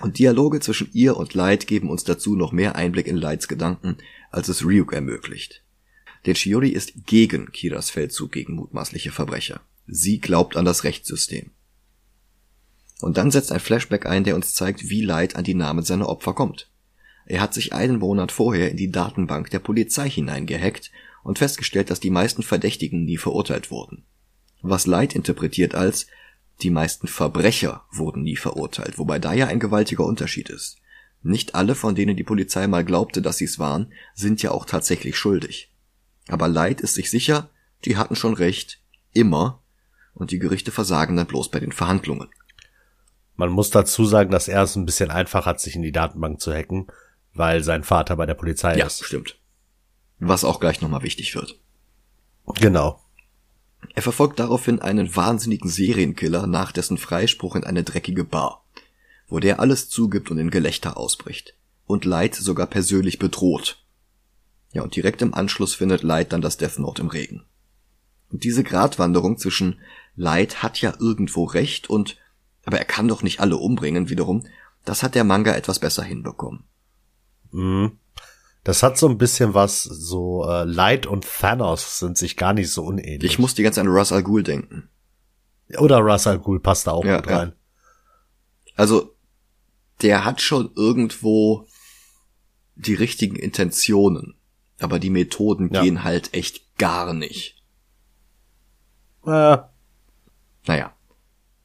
und 0.00 0.18
Dialoge 0.18 0.60
zwischen 0.60 0.90
ihr 0.92 1.16
und 1.16 1.34
Light 1.34 1.66
geben 1.66 1.90
uns 1.90 2.04
dazu 2.04 2.36
noch 2.36 2.52
mehr 2.52 2.76
Einblick 2.76 3.06
in 3.06 3.16
Lights 3.16 3.48
Gedanken, 3.48 3.96
als 4.30 4.48
es 4.48 4.64
Ryuk 4.64 4.92
ermöglicht. 4.92 5.62
Denn 6.26 6.34
Shiori 6.34 6.70
ist 6.70 7.06
gegen 7.06 7.50
Kiras 7.52 7.90
Feldzug 7.90 8.32
gegen 8.32 8.54
mutmaßliche 8.54 9.10
Verbrecher. 9.10 9.60
Sie 9.86 10.20
glaubt 10.20 10.56
an 10.56 10.64
das 10.64 10.84
Rechtssystem. 10.84 11.50
Und 13.00 13.16
dann 13.16 13.30
setzt 13.30 13.52
ein 13.52 13.60
Flashback 13.60 14.06
ein, 14.06 14.24
der 14.24 14.34
uns 14.34 14.54
zeigt, 14.54 14.88
wie 14.90 15.02
Light 15.02 15.36
an 15.36 15.44
die 15.44 15.54
Namen 15.54 15.84
seiner 15.84 16.08
Opfer 16.08 16.34
kommt. 16.34 16.70
Er 17.26 17.40
hat 17.40 17.54
sich 17.54 17.72
einen 17.72 17.98
Monat 17.98 18.32
vorher 18.32 18.70
in 18.70 18.76
die 18.76 18.90
Datenbank 18.90 19.50
der 19.50 19.60
Polizei 19.60 20.08
hineingehackt 20.10 20.90
und 21.22 21.38
festgestellt, 21.38 21.90
dass 21.90 22.00
die 22.00 22.10
meisten 22.10 22.42
Verdächtigen 22.42 23.04
nie 23.04 23.16
verurteilt 23.16 23.70
wurden. 23.70 24.04
Was 24.62 24.86
Light 24.86 25.14
interpretiert 25.14 25.74
als 25.74 26.06
die 26.62 26.70
meisten 26.70 27.06
Verbrecher 27.06 27.84
wurden 27.90 28.22
nie 28.22 28.36
verurteilt, 28.36 28.98
wobei 28.98 29.18
da 29.18 29.32
ja 29.32 29.46
ein 29.46 29.60
gewaltiger 29.60 30.04
Unterschied 30.04 30.48
ist. 30.48 30.78
Nicht 31.22 31.54
alle, 31.54 31.74
von 31.74 31.94
denen 31.94 32.16
die 32.16 32.24
Polizei 32.24 32.66
mal 32.66 32.84
glaubte, 32.84 33.20
dass 33.20 33.36
sie 33.36 33.44
es 33.44 33.58
waren, 33.58 33.92
sind 34.14 34.42
ja 34.42 34.52
auch 34.52 34.64
tatsächlich 34.64 35.16
schuldig. 35.16 35.70
Aber 36.28 36.48
Light 36.48 36.80
ist 36.80 36.94
sich 36.94 37.10
sicher, 37.10 37.50
die 37.84 37.96
hatten 37.96 38.16
schon 38.16 38.34
recht, 38.34 38.80
immer, 39.12 39.62
und 40.14 40.30
die 40.30 40.38
Gerichte 40.38 40.70
versagen 40.72 41.16
dann 41.16 41.26
bloß 41.26 41.50
bei 41.50 41.60
den 41.60 41.72
Verhandlungen. 41.72 42.28
Man 43.36 43.50
muss 43.50 43.70
dazu 43.70 44.04
sagen, 44.04 44.30
dass 44.30 44.48
er 44.48 44.62
es 44.62 44.76
ein 44.76 44.84
bisschen 44.84 45.10
einfach 45.10 45.46
hat, 45.46 45.60
sich 45.60 45.74
in 45.74 45.82
die 45.82 45.92
Datenbank 45.92 46.40
zu 46.40 46.52
hacken, 46.52 46.88
weil 47.32 47.62
sein 47.62 47.84
Vater 47.84 48.16
bei 48.16 48.26
der 48.26 48.34
Polizei 48.34 48.76
ja, 48.76 48.86
ist. 48.86 49.00
Ja, 49.00 49.06
stimmt. 49.06 49.38
Was 50.18 50.44
auch 50.44 50.60
gleich 50.60 50.82
nochmal 50.82 51.02
wichtig 51.02 51.34
wird. 51.34 51.58
Genau. 52.60 53.00
Er 53.94 54.02
verfolgt 54.02 54.38
daraufhin 54.38 54.80
einen 54.80 55.14
wahnsinnigen 55.14 55.70
Serienkiller 55.70 56.46
nach 56.46 56.72
dessen 56.72 56.98
Freispruch 56.98 57.56
in 57.56 57.64
eine 57.64 57.82
dreckige 57.82 58.24
Bar, 58.24 58.64
wo 59.28 59.38
der 59.38 59.60
alles 59.60 59.88
zugibt 59.88 60.30
und 60.30 60.38
in 60.38 60.50
Gelächter 60.50 60.96
ausbricht 60.96 61.54
und 61.86 62.04
Light 62.04 62.34
sogar 62.34 62.66
persönlich 62.66 63.18
bedroht. 63.18 63.82
Ja, 64.72 64.82
und 64.82 64.94
direkt 64.94 65.22
im 65.22 65.34
Anschluss 65.34 65.74
findet 65.74 66.02
Light 66.02 66.32
dann 66.32 66.42
das 66.42 66.56
Death 66.56 66.78
Note 66.78 67.02
im 67.02 67.08
Regen. 67.08 67.44
Und 68.30 68.44
diese 68.44 68.62
Gratwanderung 68.62 69.38
zwischen 69.38 69.80
Light 70.14 70.62
hat 70.62 70.80
ja 70.80 70.94
irgendwo 71.00 71.44
recht 71.44 71.90
und 71.90 72.16
aber 72.64 72.78
er 72.78 72.84
kann 72.84 73.08
doch 73.08 73.22
nicht 73.22 73.40
alle 73.40 73.56
umbringen 73.56 74.08
wiederum, 74.08 74.46
das 74.84 75.02
hat 75.02 75.14
der 75.14 75.24
Manga 75.24 75.54
etwas 75.54 75.78
besser 75.78 76.02
hinbekommen. 76.02 76.64
Mhm. 77.50 77.98
Das 78.62 78.82
hat 78.82 78.98
so 78.98 79.08
ein 79.08 79.18
bisschen 79.18 79.54
was, 79.54 79.82
so 79.82 80.46
äh, 80.46 80.64
Light 80.64 81.06
und 81.06 81.26
Thanos 81.26 81.98
sind 81.98 82.18
sich 82.18 82.36
gar 82.36 82.52
nicht 82.52 82.70
so 82.70 82.84
unähnlich. 82.84 83.32
Ich 83.32 83.38
muss 83.38 83.54
die 83.54 83.62
ganze 83.62 83.76
Zeit 83.76 83.86
an 83.86 83.92
Russ 83.92 84.12
Al 84.12 84.22
Ghul 84.22 84.42
denken. 84.42 84.88
Oder 85.78 85.98
Russ 85.98 86.26
Al 86.26 86.38
Ghul 86.38 86.60
passt 86.60 86.86
da 86.86 86.92
auch 86.92 87.04
ja, 87.04 87.16
gut 87.16 87.30
rein. 87.30 87.48
Ja. 87.48 88.72
Also, 88.76 89.14
der 90.02 90.24
hat 90.24 90.40
schon 90.42 90.70
irgendwo 90.74 91.66
die 92.74 92.94
richtigen 92.94 93.36
Intentionen, 93.36 94.34
aber 94.78 94.98
die 94.98 95.10
Methoden 95.10 95.70
ja. 95.72 95.82
gehen 95.82 96.04
halt 96.04 96.34
echt 96.34 96.76
gar 96.76 97.14
nicht. 97.14 97.62
Äh. 99.26 99.58
Naja. 100.66 100.94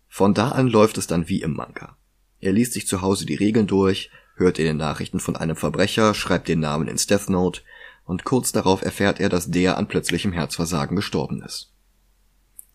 Von 0.08 0.34
da 0.34 0.50
an 0.50 0.68
läuft 0.68 0.98
es 0.98 1.08
dann 1.08 1.28
wie 1.28 1.42
im 1.42 1.54
Manga. 1.54 1.98
Er 2.40 2.54
liest 2.54 2.74
sich 2.74 2.88
zu 2.88 3.02
Hause 3.02 3.26
die 3.26 3.36
Regeln 3.36 3.68
durch, 3.68 4.10
hört 4.36 4.60
in 4.60 4.66
den 4.66 4.78
Nachrichten 4.78 5.20
von 5.20 5.36
einem 5.36 5.56
Verbrecher, 5.56 6.14
schreibt 6.14 6.48
den 6.48 6.60
Namen 6.60 6.88
ins 6.88 7.08
Death 7.08 7.30
Note 7.30 7.62
und 8.06 8.24
kurz 8.24 8.52
darauf 8.52 8.82
erfährt 8.82 9.20
er, 9.20 9.30
dass 9.30 9.50
der 9.50 9.78
an 9.78 9.88
plötzlichem 9.88 10.32
Herzversagen 10.32 10.96
gestorben 10.96 11.42
ist. 11.42 11.72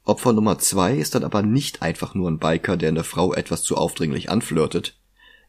Opfer 0.04 0.32
Nummer 0.32 0.58
zwei 0.58 0.96
ist 0.96 1.14
dann 1.14 1.24
aber 1.24 1.42
nicht 1.42 1.82
einfach 1.82 2.14
nur 2.14 2.30
ein 2.30 2.38
Biker, 2.38 2.76
der 2.76 2.88
eine 2.88 3.04
Frau 3.04 3.32
etwas 3.34 3.62
zu 3.62 3.76
aufdringlich 3.76 4.30
anflirtet. 4.30 4.98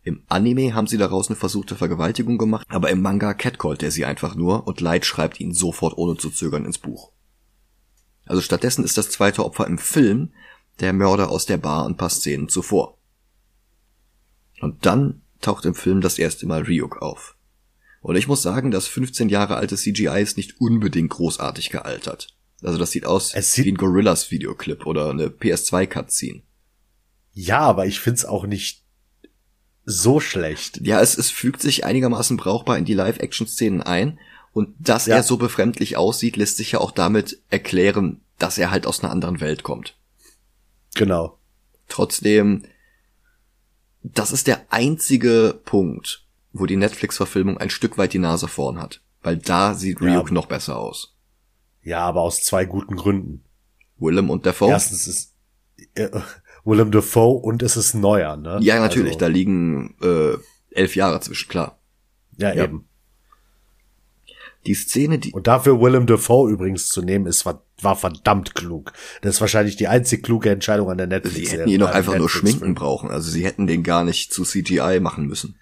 Im 0.03 0.23
Anime 0.27 0.73
haben 0.73 0.87
sie 0.87 0.97
daraus 0.97 1.29
eine 1.29 1.35
versuchte 1.35 1.75
Vergewaltigung 1.75 2.37
gemacht, 2.37 2.65
aber 2.69 2.89
im 2.89 3.01
Manga 3.01 3.33
catcallt 3.33 3.81
er 3.83 3.91
sie 3.91 4.05
einfach 4.05 4.35
nur 4.35 4.67
und 4.67 4.81
Light 4.81 5.05
schreibt 5.05 5.39
ihn 5.39 5.53
sofort 5.53 5.97
ohne 5.97 6.17
zu 6.17 6.29
zögern 6.29 6.65
ins 6.65 6.79
Buch. 6.79 7.11
Also 8.25 8.41
stattdessen 8.41 8.83
ist 8.83 8.97
das 8.97 9.09
zweite 9.09 9.45
Opfer 9.45 9.67
im 9.67 9.77
Film 9.77 10.31
der 10.79 10.93
Mörder 10.93 11.29
aus 11.29 11.45
der 11.45 11.57
Bar 11.57 11.85
ein 11.85 11.97
paar 11.97 12.09
Szenen 12.09 12.49
zuvor. 12.49 12.97
Und 14.59 14.85
dann 14.85 15.21
taucht 15.41 15.65
im 15.65 15.75
Film 15.75 16.01
das 16.01 16.17
erste 16.17 16.45
Mal 16.45 16.63
Ryuk 16.63 17.01
auf. 17.01 17.35
Und 18.01 18.15
ich 18.15 18.27
muss 18.27 18.41
sagen, 18.41 18.71
das 18.71 18.87
15 18.87 19.29
Jahre 19.29 19.57
alte 19.57 19.75
CGI 19.75 20.21
ist 20.21 20.37
nicht 20.37 20.59
unbedingt 20.59 21.11
großartig 21.11 21.69
gealtert. 21.69 22.27
Also 22.63 22.77
das 22.77 22.91
sieht 22.91 23.05
aus 23.05 23.31
sieht 23.31 23.65
wie 23.65 23.71
ein 23.71 23.77
Gorillas 23.77 24.31
Videoclip 24.31 24.85
oder 24.85 25.09
eine 25.09 25.27
PS2 25.27 25.87
Cutscene. 25.87 26.41
Ja, 27.33 27.59
aber 27.59 27.85
ich 27.85 27.99
find's 27.99 28.25
auch 28.25 28.45
nicht 28.45 28.83
so 29.85 30.19
schlecht. 30.19 30.79
Ja, 30.83 31.01
es, 31.01 31.17
es 31.17 31.31
fügt 31.31 31.61
sich 31.61 31.85
einigermaßen 31.85 32.37
brauchbar 32.37 32.77
in 32.77 32.85
die 32.85 32.93
Live-Action-Szenen 32.93 33.81
ein. 33.81 34.19
Und 34.53 34.75
dass 34.79 35.05
ja. 35.05 35.17
er 35.17 35.23
so 35.23 35.37
befremdlich 35.37 35.97
aussieht, 35.97 36.35
lässt 36.35 36.57
sich 36.57 36.73
ja 36.73 36.79
auch 36.79 36.91
damit 36.91 37.41
erklären, 37.49 38.21
dass 38.37 38.57
er 38.57 38.69
halt 38.69 38.85
aus 38.85 39.01
einer 39.01 39.11
anderen 39.11 39.39
Welt 39.39 39.63
kommt. 39.63 39.97
Genau. 40.95 41.37
Trotzdem, 41.87 42.63
das 44.03 44.31
ist 44.31 44.47
der 44.47 44.65
einzige 44.69 45.59
Punkt, 45.65 46.25
wo 46.53 46.65
die 46.65 46.75
Netflix-Verfilmung 46.75 47.57
ein 47.57 47.69
Stück 47.69 47.97
weit 47.97 48.13
die 48.13 48.19
Nase 48.19 48.47
vorn 48.47 48.79
hat. 48.79 49.01
Weil 49.21 49.37
da 49.37 49.75
sieht 49.75 50.01
Ryuk 50.01 50.29
ja. 50.29 50.33
noch 50.33 50.47
besser 50.47 50.77
aus. 50.77 51.15
Ja, 51.83 51.99
aber 51.99 52.21
aus 52.21 52.43
zwei 52.43 52.65
guten 52.65 52.95
Gründen. 52.95 53.43
Willem 53.97 54.29
und 54.29 54.45
Dafoe? 54.45 54.69
Erstens 54.69 55.07
ist 55.07 55.35
äh, 55.95 56.09
Willem 56.63 56.91
Dafoe 56.91 57.39
und 57.39 57.61
es 57.63 57.77
ist 57.77 57.93
neuer, 57.93 58.35
ne? 58.35 58.57
Ja, 58.61 58.79
natürlich, 58.79 59.13
also, 59.13 59.19
da 59.19 59.27
liegen 59.27 59.95
äh, 60.01 60.37
elf 60.71 60.95
Jahre 60.95 61.19
zwischen, 61.21 61.49
klar. 61.49 61.79
Ja, 62.37 62.53
ja, 62.53 62.63
eben. 62.63 62.87
Die 64.65 64.75
Szene, 64.75 65.17
die. 65.17 65.31
Und 65.31 65.47
dafür 65.47 65.81
Willem 65.81 66.05
Dafoe 66.05 66.51
übrigens 66.51 66.87
zu 66.87 67.01
nehmen, 67.01 67.25
ist, 67.25 67.45
war, 67.45 67.65
war 67.81 67.95
verdammt 67.95 68.53
klug. 68.53 68.93
Das 69.21 69.35
ist 69.35 69.41
wahrscheinlich 69.41 69.75
die 69.75 69.87
einzig 69.87 70.23
kluge 70.23 70.51
Entscheidung 70.51 70.89
an 70.91 70.97
der 70.97 71.07
Netflix. 71.07 71.49
Sie 71.49 71.57
hätten 71.57 71.69
ihn 71.69 71.79
noch 71.79 71.89
einfach 71.89 72.17
nur 72.17 72.29
schminken 72.29 72.75
brauchen. 72.75 73.09
Also 73.09 73.31
sie 73.31 73.43
hätten 73.43 73.65
den 73.65 73.81
gar 73.81 74.03
nicht 74.03 74.31
zu 74.33 74.43
CGI 74.43 74.99
machen 75.01 75.25
müssen. 75.25 75.57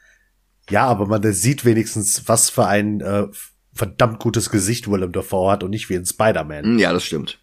Ja, 0.69 0.85
aber 0.85 1.07
man 1.07 1.33
sieht 1.33 1.65
wenigstens, 1.65 2.27
was 2.27 2.49
für 2.49 2.67
ein 2.67 3.01
äh, 3.01 3.27
verdammt 3.73 4.19
gutes 4.19 4.49
Gesicht 4.49 4.89
Willem 4.89 5.13
Dafoe 5.13 5.51
hat 5.51 5.63
und 5.63 5.71
nicht 5.71 5.89
wie 5.89 5.95
ein 5.95 6.05
Spider-Man. 6.05 6.65
Hm, 6.65 6.79
ja, 6.79 6.91
das 6.91 7.05
stimmt. 7.05 7.39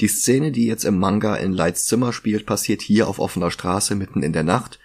Die 0.00 0.08
Szene, 0.08 0.52
die 0.52 0.66
jetzt 0.66 0.84
im 0.84 0.98
Manga 0.98 1.36
in 1.36 1.52
Lights 1.52 1.86
Zimmer 1.86 2.12
spielt, 2.12 2.46
passiert 2.46 2.82
hier 2.82 3.08
auf 3.08 3.18
offener 3.18 3.50
Straße 3.50 3.94
mitten 3.94 4.22
in 4.22 4.32
der 4.32 4.44
Nacht. 4.44 4.78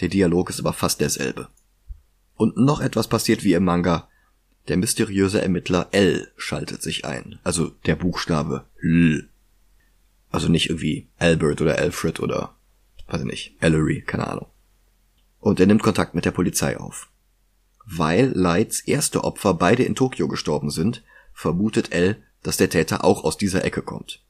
Der 0.00 0.08
Dialog 0.08 0.50
ist 0.50 0.60
aber 0.60 0.72
fast 0.72 1.00
derselbe. 1.00 1.48
Und 2.38 2.56
noch 2.56 2.80
etwas 2.80 3.08
passiert 3.08 3.42
wie 3.42 3.54
im 3.54 3.64
Manga. 3.64 4.08
Der 4.68 4.76
mysteriöse 4.76 5.42
Ermittler 5.42 5.88
L 5.90 6.30
schaltet 6.36 6.82
sich 6.82 7.04
ein. 7.04 7.40
Also 7.42 7.72
der 7.84 7.96
Buchstabe 7.96 8.64
L. 8.80 9.28
Also 10.30 10.48
nicht 10.48 10.70
irgendwie 10.70 11.08
Albert 11.18 11.60
oder 11.60 11.76
Alfred 11.78 12.20
oder, 12.20 12.54
weiß 13.08 13.22
ich 13.22 13.26
nicht, 13.26 13.56
Ellery, 13.60 14.02
keine 14.02 14.28
Ahnung. 14.28 14.46
Und 15.40 15.58
er 15.58 15.66
nimmt 15.66 15.82
Kontakt 15.82 16.14
mit 16.14 16.26
der 16.26 16.30
Polizei 16.30 16.78
auf. 16.78 17.10
Weil 17.84 18.30
Lights 18.36 18.80
erste 18.82 19.24
Opfer 19.24 19.54
beide 19.54 19.82
in 19.82 19.96
Tokio 19.96 20.28
gestorben 20.28 20.70
sind, 20.70 21.02
vermutet 21.32 21.90
L, 21.90 22.22
dass 22.44 22.56
der 22.56 22.70
Täter 22.70 23.04
auch 23.04 23.24
aus 23.24 23.36
dieser 23.36 23.64
Ecke 23.64 23.82
kommt. 23.82 24.22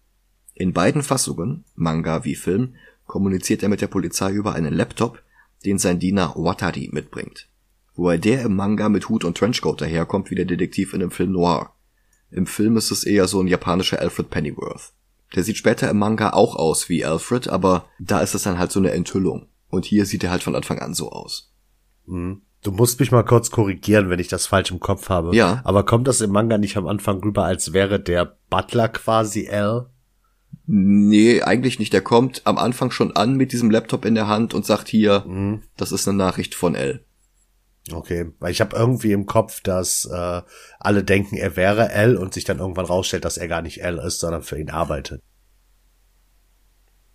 In 0.55 0.73
beiden 0.73 1.03
Fassungen, 1.03 1.65
Manga 1.75 2.25
wie 2.25 2.37
Film, 2.37 2.75
kommuniziert 3.07 3.63
er 3.63 3.69
mit 3.69 3.83
der 3.83 3.87
Polizei 3.89 4.33
über 4.33 4.55
einen 4.55 4.73
Laptop, 4.73 5.23
den 5.67 5.79
sein 5.79 5.99
Diener 5.99 6.33
Watari 6.37 6.89
mitbringt 6.91 7.48
wobei 7.99 8.17
der 8.17 8.43
im 8.43 8.57
Manga 8.57 8.89
mit 8.89 9.09
Hut 9.09 9.25
und 9.25 9.37
Trenchcoat 9.37 9.81
daherkommt 9.83 10.31
wie 10.31 10.37
der 10.37 10.47
Detektiv 10.47 10.95
in 10.95 11.01
dem 11.01 11.11
Film 11.11 11.33
Noir. 11.33 11.73
Im 12.31 12.47
Film 12.47 12.77
ist 12.77 12.91
es 12.91 13.05
eher 13.05 13.27
so 13.27 13.41
ein 13.41 13.49
japanischer 13.49 14.01
Alfred 14.01 14.31
Pennyworth. 14.31 14.93
Der 15.35 15.43
sieht 15.43 15.57
später 15.57 15.91
im 15.91 15.99
Manga 15.99 16.31
auch 16.31 16.57
aus 16.57 16.89
wie 16.89 17.05
Alfred, 17.05 17.49
aber 17.49 17.87
da 17.99 18.21
ist 18.21 18.35
es 18.35 18.45
dann 18.45 18.59
halt 18.59 18.73
so 18.73 18.81
eine 18.81 18.93
Enthüllung. 18.93 19.49
Und 19.69 19.85
hier 19.85 20.07
sieht 20.07 20.25
er 20.25 20.31
halt 20.31 20.43
von 20.43 20.55
Anfang 20.55 20.79
an 20.79 20.95
so 20.95 21.11
aus. 21.11 21.53
Mhm. 22.07 22.43
Du 22.63 22.73
musst 22.73 22.99
mich 22.99 23.13
mal 23.13 23.25
kurz 23.25 23.51
korrigieren, 23.51 24.11
wenn 24.11 24.19
ich 24.19 24.29
das 24.29 24.47
falsch 24.47 24.71
im 24.71 24.81
Kopf 24.81 25.09
habe. 25.11 25.35
Ja. 25.37 25.61
Aber 25.65 25.85
kommt 25.85 26.09
das 26.09 26.21
im 26.21 26.33
Manga 26.33 26.59
nicht 26.59 26.77
am 26.77 26.87
Anfang 26.87 27.21
rüber, 27.21 27.45
als 27.45 27.73
wäre 27.73 28.01
der 28.01 28.37
Butler 28.51 28.89
quasi 28.89 29.45
L? 29.45 29.87
Nee, 30.67 31.43
eigentlich 31.43 31.79
nicht. 31.79 31.93
Der 31.93 32.03
kommt 32.03 32.43
am 32.45 32.59
Anfang 32.59 32.91
schon 32.91 33.17
an 33.17 33.37
mit 33.37 33.53
diesem 33.53 33.71
Laptop 33.71 34.05
in 34.05 34.15
der 34.15 34.27
Hand 34.27 34.55
und 34.55 34.67
sagt 34.67 34.89
hier, 34.89 35.25
mhm. 35.27 35.63
das 35.77 35.93
ist 35.93 36.09
eine 36.09 36.17
Nachricht 36.17 36.55
von 36.55 36.75
L. 36.75 37.05
Okay, 37.91 38.33
weil 38.39 38.53
ich 38.53 38.61
habe 38.61 38.77
irgendwie 38.77 39.13
im 39.13 39.27
Kopf, 39.27 39.61
dass 39.61 40.05
äh, 40.05 40.43
alle 40.79 41.05
denken, 41.05 41.37
er 41.37 41.57
wäre 41.57 41.91
L 41.91 42.17
und 42.17 42.35
sich 42.35 42.45
dann 42.45 42.59
irgendwann 42.59 42.87
rausstellt, 42.87 43.25
dass 43.25 43.39
er 43.39 43.49
gar 43.49 43.63
nicht 43.63 43.83
L 43.83 43.99
ist, 43.99 44.21
sondern 44.21 44.43
für 44.43 44.59
ihn 44.59 44.71
arbeitet. 44.71 45.23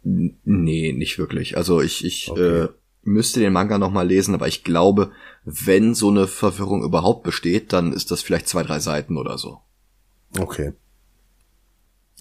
Nee, 0.04 0.92
nicht 0.92 1.18
wirklich. 1.18 1.56
Also 1.58 1.82
ich, 1.82 2.04
ich 2.04 2.30
okay. 2.30 2.64
äh, 2.64 2.70
müsste 3.04 3.40
den 3.40 3.54
Manga 3.54 3.78
nochmal 3.78 4.08
lesen, 4.08 4.36
aber 4.36 4.48
ich 4.48 4.64
glaube, 4.64 5.12
wenn 5.46 5.94
so 5.94 6.10
eine 6.10 6.28
Verwirrung 6.28 6.84
überhaupt 6.84 7.24
besteht, 7.24 7.74
dann 7.74 7.94
ist 7.94 8.12
das 8.12 8.22
vielleicht 8.22 8.48
zwei, 8.48 8.64
drei 8.64 8.80
Seiten 8.80 9.18
oder 9.18 9.38
so. 9.38 9.60
Okay. 10.38 10.74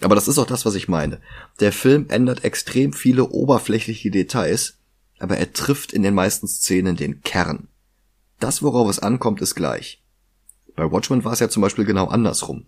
Aber 0.01 0.15
das 0.15 0.29
ist 0.29 0.39
auch 0.39 0.47
das, 0.47 0.65
was 0.65 0.75
ich 0.75 0.89
meine. 0.89 1.21
Der 1.61 1.73
Film 1.73 2.07
ändert 2.09 2.45
extrem 2.45 2.93
viele 2.93 3.29
oberflächliche 3.29 4.11
Details, 4.11 4.79
aber 5.19 5.37
er 5.37 5.53
trifft 5.53 5.93
in 5.93 6.03
den 6.03 6.15
meisten 6.15 6.49
Szenen 6.49 6.97
den 6.97 7.23
Kern. 7.23 7.69
Das, 8.43 8.61
worauf 8.61 8.91
es 8.91 8.99
ankommt, 8.99 9.41
ist 9.41 9.55
gleich. 9.55 10.03
Bei 10.75 10.91
Watchmen 10.91 11.23
war 11.23 11.33
es 11.33 11.39
ja 11.39 11.49
zum 11.49 11.61
Beispiel 11.61 11.85
genau 11.85 12.07
andersrum. 12.07 12.67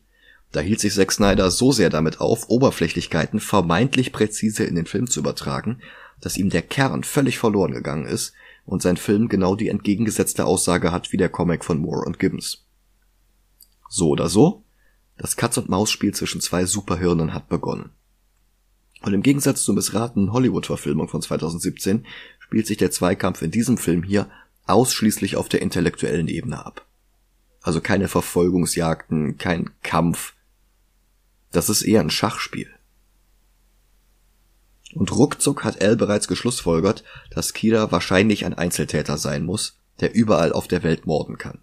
Da 0.52 0.60
hielt 0.60 0.78
sich 0.78 0.94
Zack 0.94 1.10
Snyder 1.10 1.50
so 1.50 1.72
sehr 1.72 1.90
damit 1.90 2.20
auf, 2.20 2.48
Oberflächlichkeiten 2.48 3.40
vermeintlich 3.40 4.12
präzise 4.12 4.62
in 4.62 4.76
den 4.76 4.86
Film 4.86 5.08
zu 5.10 5.18
übertragen, 5.18 5.80
dass 6.20 6.36
ihm 6.36 6.48
der 6.48 6.62
Kern 6.62 7.02
völlig 7.02 7.38
verloren 7.38 7.72
gegangen 7.72 8.06
ist 8.06 8.34
und 8.64 8.82
sein 8.82 8.96
Film 8.96 9.28
genau 9.28 9.56
die 9.56 9.66
entgegengesetzte 9.66 10.44
Aussage 10.44 10.92
hat 10.92 11.10
wie 11.10 11.16
der 11.16 11.28
Comic 11.28 11.64
von 11.64 11.80
Moore 11.80 12.04
und 12.06 12.20
Gibbons. 12.20 12.64
So 13.88 14.10
oder 14.10 14.28
so, 14.28 14.62
das 15.18 15.36
Katz-und-Maus-Spiel 15.36 16.14
zwischen 16.14 16.40
zwei 16.40 16.66
Superhirnen 16.66 17.34
hat 17.34 17.48
begonnen. 17.48 17.90
Und 19.02 19.12
im 19.12 19.24
Gegensatz 19.24 19.64
zur 19.64 19.74
missratenen 19.74 20.32
Hollywood-Verfilmung 20.32 21.08
von 21.08 21.20
2017 21.20 22.06
spielt 22.38 22.68
sich 22.68 22.76
der 22.76 22.92
Zweikampf 22.92 23.42
in 23.42 23.50
diesem 23.50 23.76
Film 23.76 24.04
hier 24.04 24.30
ausschließlich 24.66 25.36
auf 25.36 25.48
der 25.48 25.62
intellektuellen 25.62 26.28
Ebene 26.28 26.64
ab. 26.64 26.86
Also 27.62 27.80
keine 27.80 28.08
Verfolgungsjagden, 28.08 29.38
kein 29.38 29.70
Kampf. 29.82 30.34
Das 31.50 31.68
ist 31.68 31.82
eher 31.82 32.00
ein 32.00 32.10
Schachspiel. 32.10 32.70
Und 34.94 35.12
ruckzuck 35.12 35.64
hat 35.64 35.82
Al 35.82 35.96
bereits 35.96 36.28
geschlussfolgert, 36.28 37.04
dass 37.30 37.52
Kira 37.52 37.90
wahrscheinlich 37.90 38.44
ein 38.44 38.54
Einzeltäter 38.54 39.18
sein 39.18 39.44
muss, 39.44 39.78
der 40.00 40.14
überall 40.14 40.52
auf 40.52 40.68
der 40.68 40.82
Welt 40.82 41.06
morden 41.06 41.38
kann. 41.38 41.58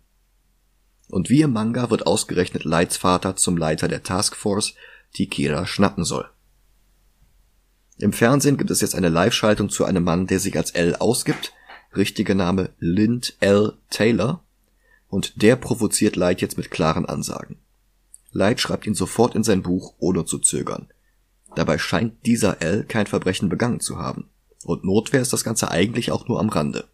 Und 1.07 1.29
wie 1.29 1.41
im 1.41 1.53
Manga 1.53 1.89
wird 1.89 2.07
ausgerechnet 2.07 2.63
Lights 2.63 2.97
Vater 2.97 3.35
zum 3.35 3.57
Leiter 3.57 3.87
der 3.87 4.03
Taskforce, 4.03 4.75
die 5.17 5.27
Kira 5.27 5.65
schnappen 5.65 6.03
soll. 6.03 6.29
Im 7.97 8.13
Fernsehen 8.13 8.57
gibt 8.57 8.71
es 8.71 8.81
jetzt 8.81 8.95
eine 8.95 9.09
Live-Schaltung 9.09 9.69
zu 9.69 9.85
einem 9.85 10.03
Mann, 10.03 10.25
der 10.25 10.39
sich 10.39 10.57
als 10.57 10.71
L 10.71 10.95
ausgibt, 10.95 11.53
richtiger 11.95 12.35
Name 12.35 12.69
Lind 12.79 13.35
L. 13.39 13.73
Taylor, 13.89 14.43
und 15.07 15.41
der 15.41 15.57
provoziert 15.57 16.15
Light 16.15 16.41
jetzt 16.41 16.57
mit 16.57 16.71
klaren 16.71 17.05
Ansagen. 17.05 17.57
Light 18.31 18.61
schreibt 18.61 18.87
ihn 18.87 18.95
sofort 18.95 19.35
in 19.35 19.43
sein 19.43 19.61
Buch, 19.61 19.93
ohne 19.99 20.25
zu 20.25 20.39
zögern. 20.39 20.87
Dabei 21.55 21.77
scheint 21.77 22.25
dieser 22.25 22.61
L 22.61 22.85
kein 22.85 23.07
Verbrechen 23.07 23.49
begangen 23.49 23.81
zu 23.81 23.97
haben. 23.97 24.29
Und 24.63 24.85
Notwehr 24.85 25.21
ist 25.21 25.33
das 25.33 25.43
Ganze 25.43 25.69
eigentlich 25.69 26.11
auch 26.11 26.27
nur 26.27 26.39
am 26.39 26.49
Rande. 26.49 26.87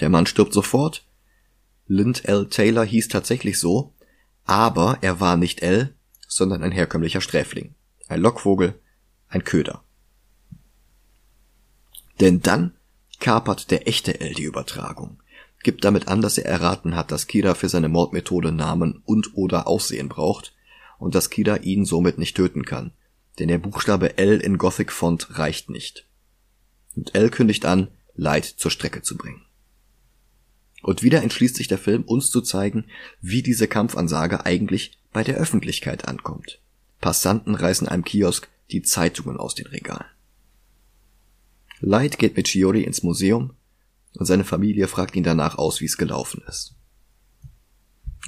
Der 0.00 0.10
Mann 0.10 0.26
stirbt 0.26 0.52
sofort. 0.52 1.04
Lind 1.88 2.24
L. 2.26 2.48
Taylor 2.48 2.84
hieß 2.84 3.08
tatsächlich 3.08 3.58
so, 3.58 3.94
aber 4.44 4.98
er 5.00 5.18
war 5.20 5.36
nicht 5.36 5.62
L, 5.62 5.94
sondern 6.28 6.62
ein 6.62 6.72
herkömmlicher 6.72 7.20
Sträfling. 7.20 7.74
Ein 8.06 8.20
Lockvogel, 8.20 8.78
ein 9.28 9.42
Köder. 9.42 9.82
Denn 12.20 12.40
dann 12.42 12.74
kapert 13.20 13.70
der 13.70 13.88
echte 13.88 14.20
L 14.20 14.34
die 14.34 14.44
Übertragung, 14.44 15.18
gibt 15.62 15.84
damit 15.84 16.08
an, 16.08 16.22
dass 16.22 16.38
er 16.38 16.46
erraten 16.46 16.94
hat, 16.94 17.10
dass 17.10 17.26
Kira 17.26 17.54
für 17.54 17.68
seine 17.68 17.88
Mordmethode 17.88 18.52
Namen 18.52 19.02
und 19.04 19.36
oder 19.36 19.66
Aussehen 19.66 20.08
braucht 20.08 20.54
und 20.98 21.14
dass 21.14 21.30
Kira 21.30 21.56
ihn 21.56 21.84
somit 21.84 22.18
nicht 22.18 22.36
töten 22.36 22.64
kann, 22.64 22.92
denn 23.38 23.48
der 23.48 23.58
Buchstabe 23.58 24.18
L 24.18 24.40
in 24.40 24.58
Gothic 24.58 24.92
Font 24.92 25.38
reicht 25.38 25.70
nicht. 25.70 26.06
Und 26.96 27.14
L 27.14 27.30
kündigt 27.30 27.64
an, 27.66 27.88
Light 28.14 28.44
zur 28.44 28.70
Strecke 28.70 29.02
zu 29.02 29.16
bringen. 29.16 29.42
Und 30.82 31.02
wieder 31.02 31.22
entschließt 31.22 31.56
sich 31.56 31.68
der 31.68 31.78
Film, 31.78 32.02
uns 32.02 32.30
zu 32.30 32.40
zeigen, 32.40 32.84
wie 33.20 33.42
diese 33.42 33.68
Kampfansage 33.68 34.46
eigentlich 34.46 34.98
bei 35.12 35.24
der 35.24 35.36
Öffentlichkeit 35.36 36.06
ankommt. 36.06 36.60
Passanten 37.00 37.54
reißen 37.54 37.88
einem 37.88 38.04
Kiosk 38.04 38.48
die 38.70 38.82
Zeitungen 38.82 39.38
aus 39.38 39.54
den 39.54 39.66
Regalen. 39.66 40.06
Light 41.80 42.18
geht 42.18 42.36
mit 42.36 42.48
Shiori 42.48 42.82
ins 42.82 43.02
Museum 43.02 43.54
und 44.14 44.26
seine 44.26 44.44
Familie 44.44 44.88
fragt 44.88 45.14
ihn 45.16 45.22
danach 45.22 45.58
aus, 45.58 45.80
wie 45.80 45.84
es 45.84 45.96
gelaufen 45.96 46.42
ist. 46.48 46.74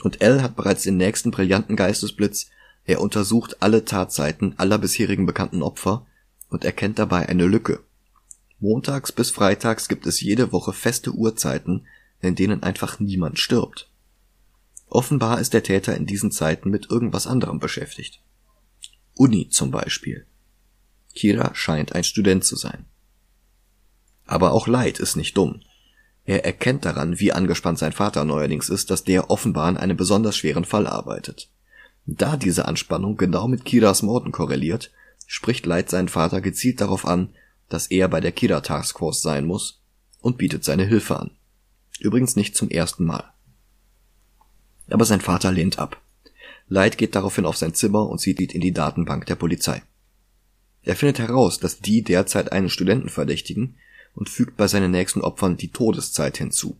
Und 0.02 0.20
L 0.20 0.42
hat 0.42 0.56
bereits 0.56 0.82
den 0.82 0.96
nächsten 0.96 1.30
brillanten 1.30 1.76
Geistesblitz, 1.76 2.46
er 2.84 3.00
untersucht 3.00 3.60
alle 3.60 3.84
Tatseiten 3.84 4.54
aller 4.58 4.78
bisherigen 4.78 5.26
bekannten 5.26 5.62
Opfer 5.62 6.06
und 6.48 6.64
erkennt 6.64 6.98
dabei 6.98 7.28
eine 7.28 7.46
Lücke. 7.46 7.82
Montags 8.58 9.12
bis 9.12 9.30
freitags 9.30 9.88
gibt 9.88 10.06
es 10.06 10.20
jede 10.20 10.52
Woche 10.52 10.72
feste 10.72 11.12
Uhrzeiten, 11.12 11.86
in 12.20 12.34
denen 12.34 12.62
einfach 12.62 13.00
niemand 13.00 13.38
stirbt. 13.38 13.88
Offenbar 14.86 15.40
ist 15.40 15.54
der 15.54 15.62
Täter 15.62 15.96
in 15.96 16.06
diesen 16.06 16.30
Zeiten 16.30 16.70
mit 16.70 16.90
irgendwas 16.90 17.26
anderem 17.26 17.58
beschäftigt. 17.58 18.20
Uni 19.14 19.48
zum 19.48 19.70
Beispiel. 19.70 20.26
Kira 21.14 21.54
scheint 21.54 21.94
ein 21.94 22.04
Student 22.04 22.44
zu 22.44 22.56
sein. 22.56 22.86
Aber 24.30 24.52
auch 24.52 24.68
Light 24.68 25.00
ist 25.00 25.16
nicht 25.16 25.36
dumm. 25.36 25.60
Er 26.24 26.44
erkennt 26.44 26.84
daran, 26.84 27.18
wie 27.18 27.32
angespannt 27.32 27.80
sein 27.80 27.90
Vater 27.90 28.24
neuerdings 28.24 28.68
ist, 28.68 28.88
dass 28.88 29.02
der 29.02 29.28
offenbar 29.28 29.66
an 29.66 29.76
einem 29.76 29.96
besonders 29.96 30.36
schweren 30.36 30.64
Fall 30.64 30.86
arbeitet. 30.86 31.50
Da 32.06 32.36
diese 32.36 32.68
Anspannung 32.68 33.16
genau 33.16 33.48
mit 33.48 33.64
Kiras 33.64 34.02
Morden 34.02 34.30
korreliert, 34.30 34.92
spricht 35.26 35.66
Light 35.66 35.90
seinen 35.90 36.08
Vater 36.08 36.40
gezielt 36.40 36.80
darauf 36.80 37.06
an, 37.06 37.30
dass 37.68 37.88
er 37.88 38.06
bei 38.06 38.20
der 38.20 38.30
Kira 38.30 38.60
Taskforce 38.60 39.20
sein 39.20 39.46
muss 39.46 39.82
und 40.20 40.38
bietet 40.38 40.62
seine 40.62 40.84
Hilfe 40.84 41.18
an. 41.18 41.32
Übrigens 41.98 42.36
nicht 42.36 42.54
zum 42.54 42.70
ersten 42.70 43.04
Mal. 43.04 43.32
Aber 44.90 45.06
sein 45.06 45.20
Vater 45.20 45.50
lehnt 45.50 45.80
ab. 45.80 46.00
Light 46.68 46.98
geht 46.98 47.16
daraufhin 47.16 47.46
auf 47.46 47.56
sein 47.56 47.74
Zimmer 47.74 48.08
und 48.08 48.20
sieht 48.20 48.40
in 48.40 48.60
die 48.60 48.72
Datenbank 48.72 49.26
der 49.26 49.34
Polizei. 49.34 49.82
Er 50.82 50.94
findet 50.94 51.18
heraus, 51.18 51.58
dass 51.58 51.80
die 51.80 52.04
derzeit 52.04 52.52
einen 52.52 52.70
Studenten 52.70 53.08
verdächtigen 53.08 53.74
und 54.14 54.28
fügt 54.28 54.56
bei 54.56 54.66
seinen 54.66 54.90
nächsten 54.90 55.20
Opfern 55.20 55.56
die 55.56 55.68
Todeszeit 55.68 56.36
hinzu. 56.38 56.76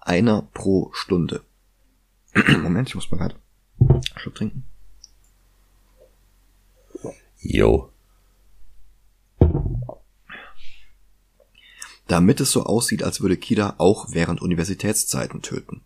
Einer 0.00 0.42
pro 0.54 0.90
Stunde. 0.92 1.42
Moment, 2.62 2.88
ich 2.88 2.94
muss 2.94 3.10
mal 3.10 3.18
gerade 3.18 3.36
Schluck 4.16 4.34
trinken. 4.34 4.64
Jo. 7.40 7.90
Damit 12.06 12.40
es 12.40 12.52
so 12.52 12.64
aussieht, 12.64 13.02
als 13.02 13.20
würde 13.20 13.36
Kida 13.36 13.74
auch 13.78 14.08
während 14.10 14.42
Universitätszeiten 14.42 15.42
töten. 15.42 15.82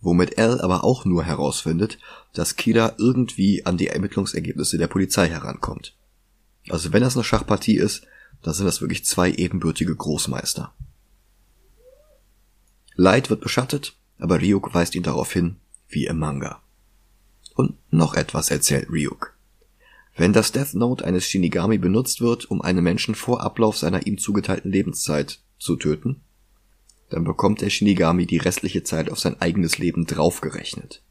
Womit 0.00 0.38
L 0.38 0.60
aber 0.60 0.84
auch 0.84 1.04
nur 1.04 1.24
herausfindet, 1.24 1.98
dass 2.32 2.56
Kida 2.56 2.94
irgendwie 2.98 3.66
an 3.66 3.76
die 3.76 3.88
Ermittlungsergebnisse 3.88 4.78
der 4.78 4.88
Polizei 4.88 5.28
herankommt. 5.28 5.94
Also 6.68 6.92
wenn 6.92 7.02
das 7.02 7.16
eine 7.16 7.24
Schachpartie 7.24 7.76
ist, 7.76 8.06
dann 8.42 8.54
sind 8.54 8.66
das 8.66 8.80
wirklich 8.80 9.04
zwei 9.04 9.30
ebenbürtige 9.30 9.94
Großmeister. 9.94 10.72
Light 12.94 13.30
wird 13.30 13.40
beschattet, 13.40 13.96
aber 14.18 14.40
Ryuk 14.40 14.74
weist 14.74 14.94
ihn 14.94 15.02
darauf 15.02 15.32
hin, 15.32 15.56
wie 15.88 16.06
im 16.06 16.18
Manga. 16.18 16.60
Und 17.54 17.76
noch 17.90 18.14
etwas 18.14 18.50
erzählt 18.50 18.90
Ryuk. 18.90 19.36
Wenn 20.16 20.32
das 20.32 20.52
Death 20.52 20.74
Note 20.74 21.04
eines 21.04 21.26
Shinigami 21.26 21.78
benutzt 21.78 22.20
wird, 22.20 22.50
um 22.50 22.60
einen 22.60 22.84
Menschen 22.84 23.14
vor 23.14 23.40
Ablauf 23.40 23.78
seiner 23.78 24.06
ihm 24.06 24.18
zugeteilten 24.18 24.70
Lebenszeit 24.70 25.40
zu 25.58 25.76
töten, 25.76 26.20
dann 27.08 27.24
bekommt 27.24 27.60
der 27.60 27.70
Shinigami 27.70 28.26
die 28.26 28.38
restliche 28.38 28.82
Zeit 28.82 29.10
auf 29.10 29.20
sein 29.20 29.40
eigenes 29.40 29.78
Leben 29.78 30.06
draufgerechnet. 30.06 31.02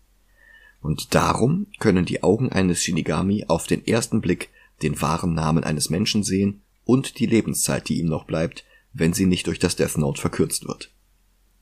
Und 0.81 1.13
darum 1.13 1.67
können 1.79 2.05
die 2.05 2.23
Augen 2.23 2.49
eines 2.51 2.83
Shinigami 2.83 3.45
auf 3.47 3.67
den 3.67 3.85
ersten 3.85 4.21
Blick 4.21 4.49
den 4.81 4.99
wahren 5.01 5.33
Namen 5.33 5.63
eines 5.63 5.89
Menschen 5.89 6.23
sehen 6.23 6.61
und 6.85 7.19
die 7.19 7.25
Lebenszeit, 7.25 7.89
die 7.89 7.99
ihm 7.99 8.07
noch 8.07 8.25
bleibt, 8.25 8.65
wenn 8.93 9.13
sie 9.13 9.25
nicht 9.25 9.47
durch 9.47 9.59
das 9.59 9.75
Death 9.75 9.97
Note 9.97 10.19
verkürzt 10.19 10.67
wird. 10.67 10.91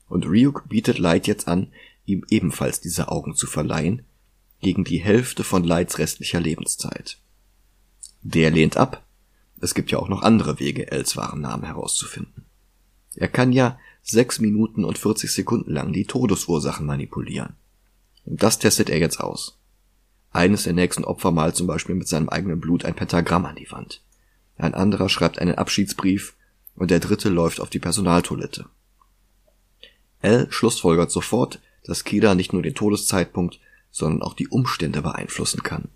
Und 0.07 0.25
Ryuk 0.25 0.67
bietet 0.67 0.97
Light 0.97 1.27
jetzt 1.27 1.47
an, 1.47 1.71
ihm 2.05 2.25
ebenfalls 2.29 2.81
diese 2.81 3.09
Augen 3.09 3.35
zu 3.35 3.45
verleihen, 3.45 4.03
gegen 4.61 4.83
die 4.83 4.97
Hälfte 4.97 5.43
von 5.43 5.63
Lights 5.63 5.99
restlicher 5.99 6.39
Lebenszeit. 6.39 7.17
Der 8.21 8.51
lehnt 8.51 8.77
ab. 8.77 9.05
Es 9.61 9.73
gibt 9.73 9.91
ja 9.91 9.99
auch 9.99 10.09
noch 10.09 10.21
andere 10.21 10.59
Wege, 10.59 10.91
Els 10.91 11.15
wahren 11.15 11.41
Namen 11.41 11.63
herauszufinden. 11.63 12.45
Er 13.15 13.27
kann 13.27 13.51
ja 13.51 13.77
sechs 14.01 14.39
Minuten 14.39 14.83
und 14.83 14.97
40 14.97 15.31
Sekunden 15.31 15.71
lang 15.71 15.93
die 15.93 16.05
Todesursachen 16.05 16.85
manipulieren. 16.85 17.55
Und 18.25 18.43
das 18.43 18.59
testet 18.59 18.89
er 18.89 18.99
jetzt 18.99 19.19
aus. 19.19 19.57
Eines 20.31 20.63
der 20.63 20.73
nächsten 20.73 21.03
Opfer 21.03 21.31
malt 21.31 21.55
zum 21.55 21.67
Beispiel 21.67 21.95
mit 21.95 22.07
seinem 22.07 22.29
eigenen 22.29 22.59
Blut 22.59 22.85
ein 22.85 22.95
Pentagramm 22.95 23.45
an 23.45 23.55
die 23.55 23.71
Wand. 23.71 24.01
Ein 24.59 24.73
anderer 24.73 25.07
schreibt 25.07 25.39
einen 25.39 25.55
Abschiedsbrief 25.55 26.35
und 26.75 26.91
der 26.91 26.99
dritte 26.99 27.29
läuft 27.29 27.61
auf 27.61 27.69
die 27.69 27.79
Personaltoilette. 27.79 28.65
L 30.21 30.47
schlussfolgert 30.51 31.11
sofort, 31.11 31.61
dass 31.85 32.03
Kida 32.03 32.35
nicht 32.35 32.51
nur 32.51 32.61
den 32.61 32.75
Todeszeitpunkt, 32.75 33.59
sondern 33.89 34.21
auch 34.21 34.33
die 34.33 34.49
Umstände 34.49 35.01
beeinflussen 35.01 35.63
kann. 35.63 35.87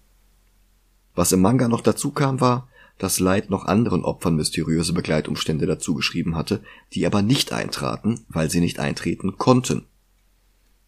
Was 1.13 1.33
im 1.33 1.41
Manga 1.41 1.67
noch 1.67 1.81
dazu 1.81 2.11
kam, 2.11 2.39
war, 2.39 2.69
dass 2.97 3.19
Light 3.19 3.49
noch 3.49 3.65
anderen 3.65 4.05
Opfern 4.05 4.37
mysteriöse 4.37 4.93
Begleitumstände 4.93 5.65
dazu 5.65 5.93
geschrieben 5.93 6.37
hatte, 6.37 6.63
die 6.93 7.05
aber 7.05 7.21
nicht 7.21 7.51
eintraten, 7.51 8.21
weil 8.29 8.49
sie 8.49 8.61
nicht 8.61 8.79
eintreten 8.79 9.37
konnten. 9.37 9.85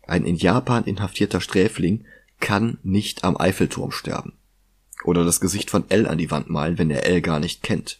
Ein 0.07 0.25
in 0.25 0.37
Japan 0.37 0.85
inhaftierter 0.85 1.41
Sträfling 1.41 2.05
kann 2.39 2.77
nicht 2.83 3.25
am 3.25 3.35
Eiffelturm 3.35 3.91
sterben. 3.91 4.33
Oder 5.05 5.23
das 5.23 5.39
Gesicht 5.39 5.69
von 5.69 5.89
L 5.89 6.07
an 6.07 6.17
die 6.17 6.31
Wand 6.31 6.49
malen, 6.49 6.77
wenn 6.77 6.89
er 6.89 7.05
L 7.05 7.21
gar 7.21 7.39
nicht 7.39 7.61
kennt. 7.61 7.99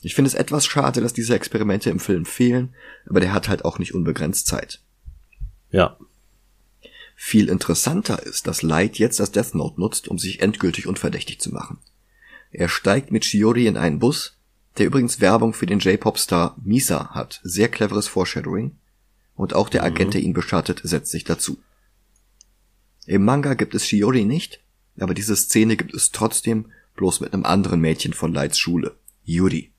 Ich 0.00 0.14
finde 0.14 0.28
es 0.28 0.34
etwas 0.34 0.64
schade, 0.64 1.00
dass 1.00 1.12
diese 1.12 1.34
Experimente 1.34 1.90
im 1.90 1.98
Film 1.98 2.24
fehlen, 2.24 2.74
aber 3.06 3.20
der 3.20 3.32
hat 3.32 3.48
halt 3.48 3.64
auch 3.64 3.80
nicht 3.80 3.94
unbegrenzt 3.94 4.46
Zeit. 4.46 4.80
Ja. 5.70 5.98
Viel 7.16 7.48
interessanter 7.48 8.22
ist, 8.22 8.46
dass 8.46 8.62
Light 8.62 8.98
jetzt 8.98 9.18
das 9.18 9.32
Death 9.32 9.56
Note 9.56 9.80
nutzt, 9.80 10.06
um 10.06 10.18
sich 10.18 10.40
endgültig 10.40 10.86
unverdächtig 10.86 11.40
zu 11.40 11.50
machen. 11.50 11.78
Er 12.52 12.68
steigt 12.68 13.10
mit 13.10 13.24
Shiori 13.24 13.66
in 13.66 13.76
einen 13.76 13.98
Bus, 13.98 14.36
der 14.78 14.86
übrigens 14.86 15.20
Werbung 15.20 15.52
für 15.52 15.66
den 15.66 15.80
J-Pop-Star 15.80 16.56
Misa 16.62 17.10
hat. 17.10 17.40
Sehr 17.42 17.68
cleveres 17.68 18.06
Foreshadowing. 18.06 18.76
Und 19.34 19.52
auch 19.52 19.68
der 19.68 19.82
Agent, 19.82 20.14
der 20.14 20.22
ihn 20.22 20.32
beschattet, 20.32 20.80
setzt 20.84 21.10
sich 21.10 21.24
dazu. 21.24 21.58
Im 23.06 23.24
Manga 23.24 23.54
gibt 23.54 23.74
es 23.74 23.86
Shiori 23.86 24.24
nicht, 24.24 24.60
aber 25.00 25.14
diese 25.14 25.36
Szene 25.36 25.76
gibt 25.76 25.94
es 25.94 26.10
trotzdem, 26.10 26.66
bloß 26.96 27.20
mit 27.20 27.32
einem 27.32 27.44
anderen 27.44 27.80
Mädchen 27.80 28.12
von 28.12 28.32
Lights 28.32 28.58
Schule, 28.58 28.96
Yuri. 29.24 29.72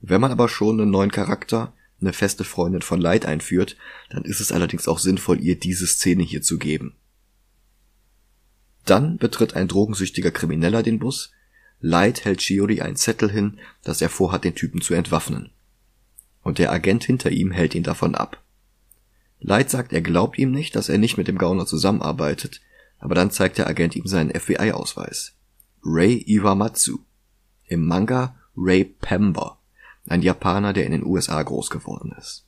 Wenn 0.00 0.20
man 0.20 0.32
aber 0.32 0.48
schon 0.48 0.80
einen 0.80 0.90
neuen 0.90 1.12
Charakter, 1.12 1.72
eine 2.00 2.12
feste 2.12 2.44
Freundin 2.44 2.82
von 2.82 3.00
Light 3.00 3.24
einführt, 3.24 3.76
dann 4.10 4.24
ist 4.24 4.40
es 4.40 4.52
allerdings 4.52 4.88
auch 4.88 4.98
sinnvoll, 4.98 5.40
ihr 5.40 5.58
diese 5.58 5.86
Szene 5.86 6.22
hier 6.22 6.42
zu 6.42 6.58
geben. 6.58 6.96
Dann 8.84 9.16
betritt 9.16 9.54
ein 9.54 9.68
drogensüchtiger 9.68 10.30
Krimineller 10.30 10.82
den 10.82 10.98
Bus, 10.98 11.32
Light 11.80 12.24
hält 12.24 12.42
Shiori 12.42 12.80
einen 12.80 12.96
Zettel 12.96 13.30
hin, 13.30 13.58
dass 13.82 14.00
er 14.00 14.08
vorhat, 14.08 14.44
den 14.44 14.54
Typen 14.54 14.80
zu 14.80 14.94
entwaffnen. 14.94 15.50
Und 16.42 16.58
der 16.58 16.72
Agent 16.72 17.04
hinter 17.04 17.30
ihm 17.30 17.50
hält 17.50 17.74
ihn 17.74 17.82
davon 17.82 18.14
ab. 18.14 18.42
Light 19.40 19.70
sagt, 19.70 19.92
er 19.92 20.00
glaubt 20.00 20.38
ihm 20.38 20.50
nicht, 20.50 20.76
dass 20.76 20.88
er 20.88 20.98
nicht 20.98 21.18
mit 21.18 21.28
dem 21.28 21.38
Gauner 21.38 21.66
zusammenarbeitet, 21.66 22.60
aber 22.98 23.14
dann 23.14 23.30
zeigt 23.30 23.58
der 23.58 23.66
Agent 23.66 23.96
ihm 23.96 24.06
seinen 24.06 24.30
FBI-Ausweis. 24.30 25.34
Ray 25.84 26.24
Iwamatsu. 26.26 26.98
Im 27.66 27.86
Manga 27.86 28.36
Ray 28.56 28.84
Pember. 28.84 29.58
Ein 30.06 30.22
Japaner, 30.22 30.72
der 30.72 30.86
in 30.86 30.92
den 30.92 31.04
USA 31.04 31.42
groß 31.42 31.70
geworden 31.70 32.14
ist. 32.18 32.44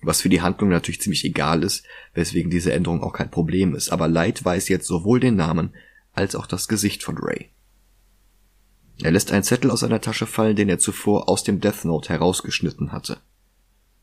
Was 0.00 0.20
für 0.20 0.28
die 0.28 0.42
Handlung 0.42 0.70
natürlich 0.70 1.00
ziemlich 1.00 1.24
egal 1.24 1.62
ist, 1.62 1.84
weswegen 2.14 2.50
diese 2.50 2.72
Änderung 2.72 3.02
auch 3.02 3.12
kein 3.12 3.30
Problem 3.30 3.74
ist, 3.74 3.90
aber 3.90 4.06
Light 4.06 4.44
weiß 4.44 4.68
jetzt 4.68 4.86
sowohl 4.86 5.20
den 5.20 5.36
Namen 5.36 5.74
als 6.12 6.34
auch 6.34 6.46
das 6.46 6.68
Gesicht 6.68 7.02
von 7.02 7.18
Ray. 7.18 7.50
Er 9.02 9.12
lässt 9.12 9.32
einen 9.32 9.44
Zettel 9.44 9.70
aus 9.70 9.80
seiner 9.80 10.00
Tasche 10.00 10.26
fallen, 10.26 10.56
den 10.56 10.68
er 10.68 10.78
zuvor 10.78 11.28
aus 11.28 11.44
dem 11.44 11.60
Death 11.60 11.84
Note 11.84 12.08
herausgeschnitten 12.08 12.92
hatte. 12.92 13.18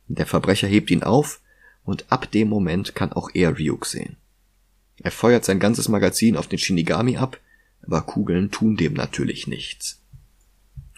Der 0.08 0.26
Verbrecher 0.26 0.68
hebt 0.68 0.92
ihn 0.92 1.04
auf, 1.04 1.42
und 1.84 2.12
ab 2.12 2.32
dem 2.32 2.50
Moment 2.50 2.96
kann 2.96 3.14
auch 3.14 3.30
er 3.34 3.58
Ryuk 3.58 3.86
sehen. 3.86 4.18
Er 5.02 5.12
feuert 5.12 5.46
sein 5.46 5.60
ganzes 5.60 5.90
Magazin 5.90 6.38
auf 6.38 6.48
den 6.48 6.60
Shinigami 6.60 7.18
ab, 7.18 7.40
aber 7.84 8.02
Kugeln 8.02 8.52
tun 8.52 8.78
dem 8.78 8.94
natürlich 8.94 9.48
nichts. 9.48 10.02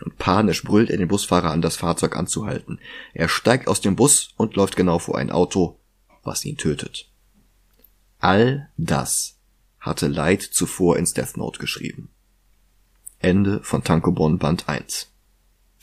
Und 0.03 0.17
panisch 0.17 0.63
brüllt 0.63 0.89
er 0.89 0.97
den 0.97 1.07
Busfahrer 1.07 1.51
an, 1.51 1.61
das 1.61 1.75
Fahrzeug 1.75 2.15
anzuhalten. 2.15 2.79
Er 3.13 3.27
steigt 3.29 3.67
aus 3.67 3.81
dem 3.81 3.95
Bus 3.95 4.29
und 4.37 4.55
läuft 4.55 4.75
genau 4.75 4.99
vor 4.99 5.17
ein 5.17 5.31
Auto, 5.31 5.79
was 6.23 6.45
ihn 6.45 6.57
tötet. 6.57 7.09
All 8.19 8.69
das 8.77 9.37
hatte 9.79 10.07
Light 10.07 10.41
zuvor 10.41 10.97
ins 10.97 11.13
Death 11.13 11.37
Note 11.37 11.59
geschrieben. 11.59 12.09
Ende 13.19 13.63
von 13.63 13.83
Tankobon 13.83 14.37
Band 14.37 14.69
1. 14.69 15.11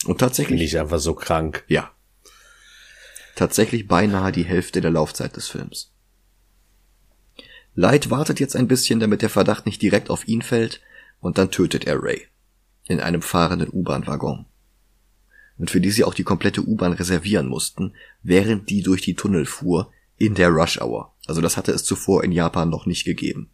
Und 0.04 0.18
tatsächlich. 0.18 0.58
Bin 0.58 0.66
ich 0.66 0.78
einfach 0.78 1.00
so 1.00 1.14
krank. 1.14 1.64
Ja. 1.66 1.90
Tatsächlich 3.34 3.88
beinahe 3.88 4.30
die 4.30 4.44
Hälfte 4.44 4.80
der 4.80 4.92
Laufzeit 4.92 5.34
des 5.34 5.48
Films. 5.48 5.93
Light 7.74 8.10
wartet 8.10 8.40
jetzt 8.40 8.54
ein 8.54 8.68
bisschen, 8.68 9.00
damit 9.00 9.22
der 9.22 9.30
Verdacht 9.30 9.66
nicht 9.66 9.82
direkt 9.82 10.10
auf 10.10 10.28
ihn 10.28 10.42
fällt, 10.42 10.80
und 11.20 11.38
dann 11.38 11.50
tötet 11.50 11.86
er 11.86 12.02
Ray. 12.02 12.26
In 12.86 13.00
einem 13.00 13.22
fahrenden 13.22 13.70
U-Bahn-Waggon. 13.70 14.46
Und 15.56 15.70
für 15.70 15.80
die 15.80 15.90
sie 15.90 16.04
auch 16.04 16.14
die 16.14 16.24
komplette 16.24 16.62
U-Bahn 16.62 16.92
reservieren 16.92 17.48
mussten, 17.48 17.94
während 18.22 18.70
die 18.70 18.82
durch 18.82 19.02
die 19.02 19.14
Tunnel 19.14 19.46
fuhr, 19.46 19.90
in 20.16 20.34
der 20.34 20.50
Rush 20.50 20.80
Hour. 20.80 21.12
Also 21.26 21.40
das 21.40 21.56
hatte 21.56 21.72
es 21.72 21.84
zuvor 21.84 22.22
in 22.24 22.32
Japan 22.32 22.70
noch 22.70 22.86
nicht 22.86 23.04
gegeben. 23.04 23.50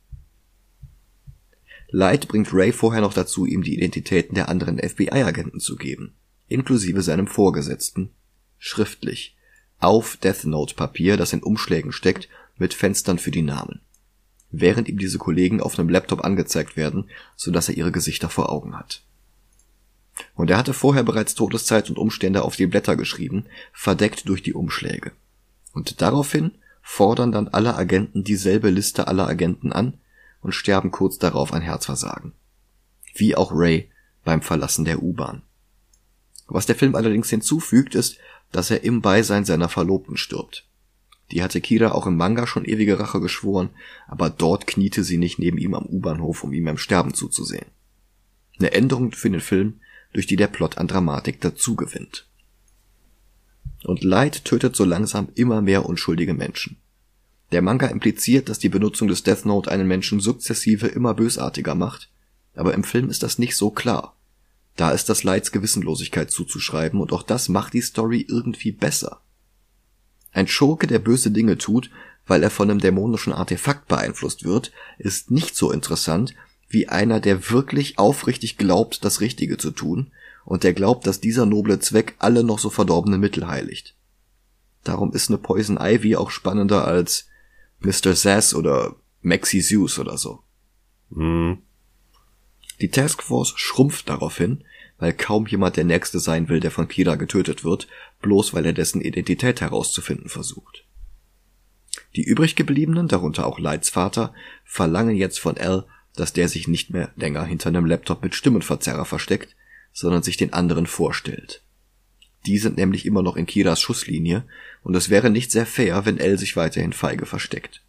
Light 1.89 2.29
bringt 2.29 2.53
Ray 2.53 2.73
vorher 2.73 3.01
noch 3.01 3.15
dazu, 3.15 3.47
ihm 3.47 3.63
die 3.63 3.75
Identitäten 3.75 4.35
der 4.35 4.49
anderen 4.49 4.79
FBI-Agenten 4.79 5.61
zu 5.61 5.77
geben, 5.77 6.15
inklusive 6.49 7.03
seinem 7.03 7.27
Vorgesetzten, 7.27 8.11
schriftlich, 8.59 9.37
auf 9.79 10.17
Death 10.19 10.45
Note 10.45 10.75
Papier, 10.75 11.17
das 11.17 11.33
in 11.33 11.43
Umschlägen 11.43 11.93
steckt, 11.93 12.29
mit 12.59 12.75
Fenstern 12.75 13.19
für 13.19 13.31
die 13.31 13.43
Namen. 13.43 13.81
Während 14.51 14.89
ihm 14.89 14.99
diese 14.99 15.19
Kollegen 15.19 15.61
auf 15.61 15.79
einem 15.79 15.89
Laptop 15.89 16.25
angezeigt 16.25 16.77
werden, 16.77 17.09
so 17.37 17.51
dass 17.51 17.69
er 17.69 17.77
ihre 17.77 17.93
Gesichter 17.93 18.29
vor 18.29 18.51
Augen 18.51 18.77
hat. 18.77 19.03
Und 20.35 20.51
er 20.51 20.59
hatte 20.59 20.75
vorher 20.75 21.03
bereits 21.03 21.35
Todeszeit 21.35 21.89
und 21.89 21.99
Umstände 21.99 22.43
auf 22.43 22.57
die 22.57 22.67
Blätter 22.67 22.97
geschrieben, 22.97 23.47
verdeckt 23.73 24.29
durch 24.29 24.43
die 24.43 24.55
Umschläge. 24.55 25.13
Und 25.73 26.03
daraufhin 26.03 26.53
fordern 26.83 27.33
dann 27.33 27.49
alle 27.49 27.77
Agenten 27.77 28.25
dieselbe 28.25 28.71
Liste 28.71 29.07
aller 29.07 29.27
Agenten 29.27 29.73
an, 29.73 29.95
und 30.41 30.53
sterben 30.53 30.91
kurz 30.91 31.19
darauf 31.19 31.53
an 31.53 31.63
Herzversagen. 31.63 32.33
Wie 33.15 33.37
auch 33.37 33.53
Ray 33.53 33.91
beim 34.25 34.43
Verlassen 34.43 34.85
der 34.85 35.03
U-Bahn. 35.03 35.43
Was 36.47 36.67
der 36.67 36.77
Film 36.77 36.95
allerdings 36.95 37.31
hinzufügt, 37.31 37.95
ist, 37.95 38.19
dass 38.51 38.71
er 38.71 38.83
im 38.83 39.03
Beisein 39.03 39.45
seiner 39.45 39.69
Verlobten 39.69 40.17
stirbt. 40.17 40.67
Die 41.33 41.43
hatte 41.43 41.61
Kira 41.61 41.93
auch 41.93 42.07
im 42.07 42.17
Manga 42.17 42.47
schon 42.47 42.65
ewige 42.65 42.99
Rache 42.99 43.21
geschworen, 43.21 43.71
aber 44.09 44.31
dort 44.31 44.67
kniete 44.67 45.05
sie 45.05 45.19
nicht 45.19 45.39
neben 45.39 45.59
ihm 45.59 45.75
am 45.75 45.87
U-Bahnhof, 45.87 46.43
um 46.43 46.53
ihm 46.53 46.65
beim 46.65 46.79
Sterben 46.79 47.15
zuzusehen. 47.15 47.67
Eine 48.59 48.73
Änderung 48.73 49.13
für 49.13 49.31
den 49.31 49.41
Film, 49.41 49.81
durch 50.13 50.27
die 50.27 50.37
der 50.37 50.49
Plot 50.49 50.79
an 50.79 50.89
Dramatik 50.89 51.41
dazugewinnt. 51.41 52.27
Und 53.85 54.03
Light 54.05 54.45
tötet 54.45 54.77
so 54.77 54.85
langsam 54.85 55.29
immer 55.35 55.63
mehr 55.63 55.87
unschuldige 55.87 56.35
Menschen. 56.35 56.77
Der 57.53 57.63
Manga 57.63 57.87
impliziert, 57.87 58.49
dass 58.49 58.59
die 58.59 58.69
Benutzung 58.69 59.09
des 59.09 59.23
Death 59.23 59.45
Note 59.45 59.71
einen 59.71 59.89
Menschen 59.89 60.21
sukzessive 60.21 60.87
immer 60.87 61.15
bösartiger 61.15 61.75
macht, 61.75 62.11
aber 62.55 62.75
im 62.75 62.85
Film 62.85 63.09
ist 63.09 63.23
das 63.23 63.39
nicht 63.39 63.57
so 63.57 63.71
klar. 63.71 64.17
Da 64.77 64.93
ist 64.93 65.09
das 65.09 65.25
Leids 65.25 65.53
Gewissenlosigkeit 65.53 66.31
zuzuschreiben 66.31 67.01
und 67.01 67.13
auch 67.13 67.23
das 67.23 67.49
macht 67.49 67.73
die 67.73 67.81
Story 67.81 68.25
irgendwie 68.29 68.73
besser. 68.73 69.21
Ein 70.33 70.47
Schurke, 70.47 70.87
der 70.87 70.99
böse 70.99 71.31
Dinge 71.31 71.59
tut, 71.59 71.91
weil 72.27 72.43
er 72.43 72.51
von 72.51 72.71
einem 72.71 72.81
dämonischen 72.81 73.33
Artefakt 73.33 73.89
beeinflusst 73.89 74.45
wird, 74.45 74.73
ist 74.99 75.31
nicht 75.31 75.57
so 75.57 75.73
interessant 75.73 76.35
wie 76.69 76.89
einer, 76.89 77.19
der 77.19 77.51
wirklich 77.51 77.99
aufrichtig 77.99 78.57
glaubt, 78.57 79.05
das 79.05 79.21
Richtige 79.21 79.59
zu 79.59 79.73
tun 79.73 80.13
und 80.45 80.63
der 80.63 80.73
glaubt, 80.73 81.07
dass 81.07 81.21
dieser 81.21 81.47
noble 81.47 81.81
Zweck 81.81 82.15
alle 82.19 82.45
noch 82.45 82.61
so 82.61 82.71
verdorbenen 82.71 83.21
Mittel 83.21 83.49
heiligt. 83.49 83.97
Darum 84.85 85.13
ist 85.13 85.29
eine 85.29 85.39
Poison 85.39 85.79
Ivy 85.81 86.17
auch 86.17 86.31
spannender 86.31 86.87
als 86.87 87.27
Mr. 87.81 88.15
Sass 88.15 88.55
oder 88.55 88.97
Maxi 89.21 89.61
Zeus 89.61 89.99
oder 89.99 90.17
so. 90.17 90.43
Hm. 91.13 91.59
Die 92.81 92.91
Taskforce 92.91 93.53
schrumpft 93.57 94.09
daraufhin, 94.09 94.65
weil 95.01 95.13
kaum 95.15 95.47
jemand 95.47 95.77
der 95.77 95.85
Nächste 95.85 96.21
sein 96.21 96.49
will, 96.49 96.61
der 96.61 96.71
von 96.71 96.87
Kira 96.87 97.17
getötet 97.17 97.65
wird, 97.65 97.89
bloß 98.21 98.55
weil 98.55 98.67
er 98.67 98.73
dessen 98.73 99.01
Identität 99.01 99.61
herauszufinden 99.61 100.29
versucht. 100.29 100.85
Die 102.15 102.23
übrig 102.23 102.55
gebliebenen, 102.55 103.09
darunter 103.09 103.47
auch 103.47 103.59
Lights 103.59 103.89
Vater, 103.89 104.35
verlangen 104.65 105.17
jetzt 105.17 105.41
von 105.41 105.57
Al, 105.57 105.87
dass 106.15 106.33
der 106.33 106.49
sich 106.49 106.69
nicht 106.69 106.91
mehr 106.91 107.11
länger 107.17 107.45
hinter 107.45 107.69
einem 107.69 107.87
Laptop 107.87 108.23
mit 108.23 108.35
Stimmenverzerrer 108.35 109.05
versteckt, 109.05 109.57
sondern 109.93 110.23
sich 110.23 110.37
den 110.37 110.53
anderen 110.53 110.87
vorstellt. 110.87 111.63
Die 112.47 112.59
sind 112.59 112.77
nämlich 112.77 113.07
immer 113.07 113.23
noch 113.23 113.37
in 113.37 113.47
Kiras 113.47 113.81
Schusslinie 113.81 114.45
und 114.83 114.95
es 114.95 115.11
wäre 115.11 115.31
nicht 115.31 115.51
sehr 115.51 115.67
fair, 115.67 116.05
wenn 116.07 116.19
Elle 116.19 116.39
sich 116.39 116.57
weiterhin 116.57 116.93
feige 116.93 117.27
versteckt. 117.27 117.83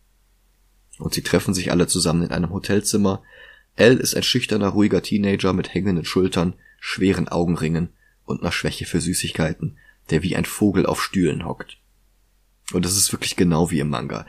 Und 0.98 1.14
sie 1.14 1.24
treffen 1.24 1.54
sich 1.54 1.72
alle 1.72 1.88
zusammen 1.88 2.24
in 2.24 2.32
einem 2.32 2.52
Hotelzimmer. 2.52 3.24
Elle 3.76 4.00
ist 4.00 4.16
ein 4.16 4.24
schüchterner, 4.24 4.70
ruhiger 4.70 5.02
Teenager 5.02 5.54
mit 5.54 5.74
hängenden 5.74 6.06
Schultern, 6.06 6.54
schweren 6.82 7.30
Augenringen 7.30 7.90
und 8.26 8.42
einer 8.42 8.52
Schwäche 8.52 8.86
für 8.86 9.00
Süßigkeiten, 9.00 9.78
der 10.10 10.24
wie 10.24 10.36
ein 10.36 10.46
Vogel 10.46 10.86
auf 10.86 11.02
Stühlen 11.02 11.46
hockt. 11.46 11.78
Und 12.74 12.84
das 12.84 12.98
ist 12.98 13.14
wirklich 13.14 13.36
genau 13.36 13.70
wie 13.70 13.80
im 13.80 13.90
Manga. 13.90 14.26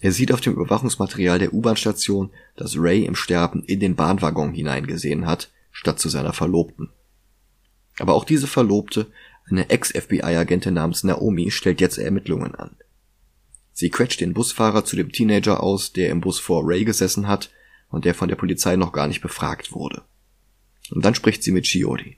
Er 0.00 0.12
sieht 0.12 0.32
auf 0.32 0.40
dem 0.40 0.54
Überwachungsmaterial 0.54 1.38
der 1.38 1.52
U-Bahn-Station, 1.52 2.30
dass 2.56 2.76
Ray 2.76 3.04
im 3.04 3.14
Sterben 3.14 3.62
in 3.62 3.78
den 3.78 3.94
Bahnwaggon 3.94 4.52
hineingesehen 4.54 5.26
hat, 5.26 5.52
statt 5.70 6.00
zu 6.00 6.08
seiner 6.08 6.32
Verlobten. 6.32 6.90
Aber 7.98 8.14
auch 8.14 8.24
diese 8.24 8.46
Verlobte, 8.46 9.06
eine 9.48 9.68
Ex-FBI-Agentin 9.68 10.74
namens 10.74 11.04
Naomi, 11.04 11.50
stellt 11.50 11.80
jetzt 11.80 11.98
Ermittlungen 11.98 12.54
an. 12.54 12.76
Sie 13.72 13.90
quetscht 13.90 14.22
den 14.22 14.32
Busfahrer 14.32 14.86
zu 14.86 14.96
dem 14.96 15.12
Teenager 15.12 15.62
aus, 15.62 15.92
der 15.92 16.08
im 16.08 16.22
Bus 16.22 16.38
vor 16.38 16.62
Ray 16.64 16.84
gesessen 16.86 17.28
hat 17.28 17.50
und 17.90 18.06
der 18.06 18.14
von 18.14 18.28
der 18.28 18.36
Polizei 18.36 18.76
noch 18.76 18.92
gar 18.92 19.08
nicht 19.08 19.20
befragt 19.20 19.72
wurde. 19.72 20.02
Und 20.90 21.04
dann 21.04 21.14
spricht 21.14 21.42
sie 21.42 21.52
mit 21.52 21.66
Shiori. 21.66 22.16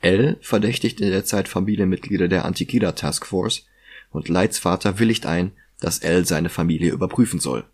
L 0.00 0.38
verdächtigt 0.40 1.00
in 1.00 1.10
der 1.10 1.24
Zeit 1.24 1.48
Familienmitglieder 1.48 2.28
der 2.28 2.44
Antikida 2.44 2.92
Task 2.92 3.26
Force 3.26 3.66
und 4.10 4.28
Lights 4.28 4.58
Vater 4.58 4.98
willigt 4.98 5.26
ein, 5.26 5.52
dass 5.80 5.98
L 5.98 6.24
seine 6.24 6.48
Familie 6.48 6.92
überprüfen 6.92 7.40
soll. 7.40 7.64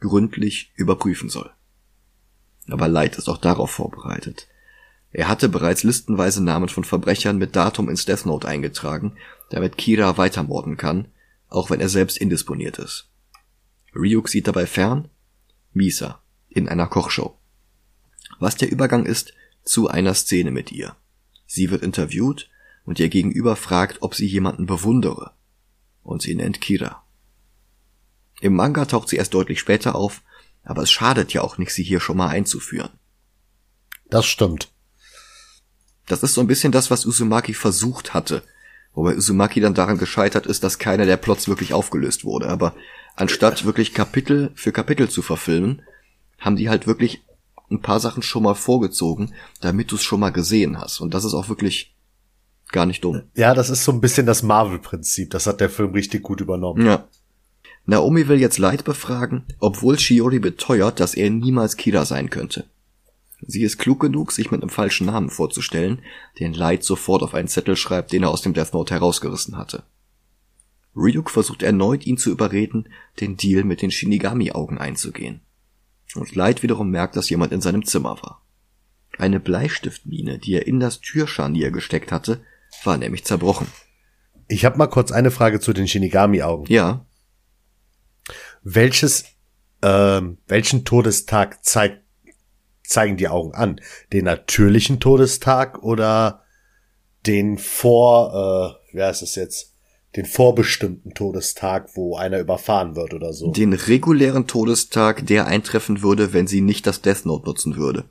Gründlich 0.00 0.72
überprüfen 0.76 1.28
soll. 1.28 1.50
Aber 2.68 2.88
Light 2.88 3.16
ist 3.16 3.28
auch 3.28 3.38
darauf 3.38 3.70
vorbereitet. 3.70 4.46
Er 5.12 5.28
hatte 5.28 5.48
bereits 5.48 5.82
listenweise 5.82 6.42
Namen 6.42 6.68
von 6.68 6.84
Verbrechern 6.84 7.38
mit 7.38 7.56
Datum 7.56 7.88
ins 7.88 8.04
Death 8.04 8.26
Note 8.26 8.46
eingetragen, 8.46 9.16
damit 9.50 9.76
Kira 9.76 10.16
weitermorden 10.18 10.76
kann, 10.76 11.08
auch 11.48 11.70
wenn 11.70 11.80
er 11.80 11.88
selbst 11.88 12.16
indisponiert 12.16 12.78
ist. 12.78 13.08
Ryuk 13.94 14.28
sieht 14.28 14.46
dabei 14.46 14.66
fern 14.66 15.08
Misa 15.72 16.22
in 16.48 16.68
einer 16.68 16.86
Kochshow. 16.86 17.36
Was 18.40 18.56
der 18.56 18.72
Übergang 18.72 19.06
ist 19.06 19.34
zu 19.64 19.88
einer 19.88 20.14
Szene 20.14 20.50
mit 20.50 20.72
ihr. 20.72 20.96
Sie 21.46 21.70
wird 21.70 21.82
interviewt 21.82 22.48
und 22.84 22.98
ihr 22.98 23.08
Gegenüber 23.08 23.54
fragt, 23.54 23.98
ob 24.00 24.14
sie 24.14 24.26
jemanden 24.26 24.66
bewundere. 24.66 25.32
Und 26.02 26.22
sie 26.22 26.34
nennt 26.34 26.60
Kira. 26.60 27.04
Im 28.40 28.56
Manga 28.56 28.86
taucht 28.86 29.10
sie 29.10 29.16
erst 29.16 29.34
deutlich 29.34 29.60
später 29.60 29.94
auf, 29.94 30.22
aber 30.64 30.82
es 30.82 30.90
schadet 30.90 31.32
ja 31.34 31.42
auch 31.42 31.58
nicht, 31.58 31.72
sie 31.72 31.82
hier 31.82 32.00
schon 32.00 32.16
mal 32.16 32.28
einzuführen. 32.28 32.90
Das 34.08 34.26
stimmt. 34.26 34.72
Das 36.06 36.22
ist 36.22 36.34
so 36.34 36.40
ein 36.40 36.46
bisschen 36.46 36.72
das, 36.72 36.90
was 36.90 37.04
Uzumaki 37.04 37.52
versucht 37.52 38.14
hatte, 38.14 38.42
wobei 38.94 39.14
Uzumaki 39.14 39.60
dann 39.60 39.74
daran 39.74 39.98
gescheitert 39.98 40.46
ist, 40.46 40.64
dass 40.64 40.78
keiner 40.78 41.04
der 41.04 41.18
Plots 41.18 41.46
wirklich 41.46 41.74
aufgelöst 41.74 42.24
wurde. 42.24 42.48
Aber 42.48 42.74
anstatt 43.16 43.66
wirklich 43.66 43.92
Kapitel 43.92 44.50
für 44.54 44.72
Kapitel 44.72 45.10
zu 45.10 45.20
verfilmen, 45.20 45.82
haben 46.38 46.56
die 46.56 46.70
halt 46.70 46.86
wirklich 46.86 47.22
ein 47.70 47.80
paar 47.80 48.00
Sachen 48.00 48.22
schon 48.22 48.42
mal 48.42 48.54
vorgezogen, 48.54 49.34
damit 49.60 49.92
du 49.92 49.96
es 49.96 50.02
schon 50.02 50.20
mal 50.20 50.30
gesehen 50.30 50.78
hast. 50.78 51.00
Und 51.00 51.14
das 51.14 51.24
ist 51.24 51.34
auch 51.34 51.48
wirklich 51.48 51.94
gar 52.72 52.86
nicht 52.86 53.04
dumm. 53.04 53.22
Ja, 53.34 53.54
das 53.54 53.70
ist 53.70 53.84
so 53.84 53.92
ein 53.92 54.00
bisschen 54.00 54.26
das 54.26 54.42
Marvel-Prinzip. 54.42 55.30
Das 55.30 55.46
hat 55.46 55.60
der 55.60 55.70
Film 55.70 55.92
richtig 55.92 56.22
gut 56.22 56.40
übernommen. 56.40 56.86
Ja. 56.86 57.08
Naomi 57.86 58.28
will 58.28 58.40
jetzt 58.40 58.58
Light 58.58 58.84
befragen, 58.84 59.44
obwohl 59.58 59.98
Shiori 59.98 60.38
beteuert, 60.38 61.00
dass 61.00 61.14
er 61.14 61.30
niemals 61.30 61.76
Kira 61.76 62.04
sein 62.04 62.30
könnte. 62.30 62.66
Sie 63.46 63.62
ist 63.62 63.78
klug 63.78 64.00
genug, 64.00 64.32
sich 64.32 64.50
mit 64.50 64.62
einem 64.62 64.70
falschen 64.70 65.06
Namen 65.06 65.30
vorzustellen, 65.30 66.00
den 66.38 66.52
Light 66.52 66.84
sofort 66.84 67.22
auf 67.22 67.34
einen 67.34 67.48
Zettel 67.48 67.74
schreibt, 67.74 68.12
den 68.12 68.22
er 68.22 68.30
aus 68.30 68.42
dem 68.42 68.52
Death 68.52 68.74
Note 68.74 68.92
herausgerissen 68.92 69.56
hatte. 69.56 69.82
Ryuk 70.94 71.30
versucht 71.30 71.62
erneut, 71.62 72.06
ihn 72.06 72.18
zu 72.18 72.30
überreden, 72.30 72.88
den 73.20 73.36
Deal 73.36 73.64
mit 73.64 73.80
den 73.80 73.90
Shinigami-Augen 73.90 74.78
einzugehen. 74.78 75.40
Und 76.14 76.34
Light 76.34 76.62
wiederum 76.62 76.90
merkt, 76.90 77.16
dass 77.16 77.30
jemand 77.30 77.52
in 77.52 77.60
seinem 77.60 77.84
Zimmer 77.84 78.18
war. 78.22 78.42
Eine 79.18 79.40
Bleistiftmine, 79.40 80.38
die 80.38 80.54
er 80.54 80.66
in 80.66 80.80
das 80.80 81.00
Türscharnier 81.00 81.70
gesteckt 81.70 82.10
hatte, 82.10 82.40
war 82.84 82.96
nämlich 82.96 83.24
zerbrochen. 83.24 83.66
Ich 84.48 84.64
habe 84.64 84.78
mal 84.78 84.86
kurz 84.86 85.12
eine 85.12 85.30
Frage 85.30 85.60
zu 85.60 85.72
den 85.72 85.86
Shinigami-Augen. 85.86 86.66
Ja. 86.68 87.06
Welches, 88.62 89.24
äh, 89.82 90.22
welchen 90.46 90.84
Todestag 90.84 91.64
zeigt, 91.64 92.02
zeigen 92.82 93.16
die 93.16 93.28
Augen 93.28 93.54
an? 93.54 93.80
Den 94.12 94.24
natürlichen 94.24 95.00
Todestag 95.00 95.82
oder 95.82 96.42
den 97.26 97.58
vor, 97.58 98.78
äh, 98.92 98.96
wie 98.96 99.02
heißt 99.02 99.22
es 99.22 99.34
jetzt? 99.36 99.76
Den 100.16 100.26
vorbestimmten 100.26 101.14
Todestag, 101.14 101.90
wo 101.94 102.16
einer 102.16 102.40
überfahren 102.40 102.96
wird 102.96 103.14
oder 103.14 103.32
so. 103.32 103.52
Den 103.52 103.72
regulären 103.72 104.48
Todestag, 104.48 105.26
der 105.26 105.46
eintreffen 105.46 106.02
würde, 106.02 106.32
wenn 106.32 106.48
sie 106.48 106.60
nicht 106.60 106.86
das 106.86 107.00
Death 107.00 107.26
Note 107.26 107.46
nutzen 107.46 107.76
würde. 107.76 108.04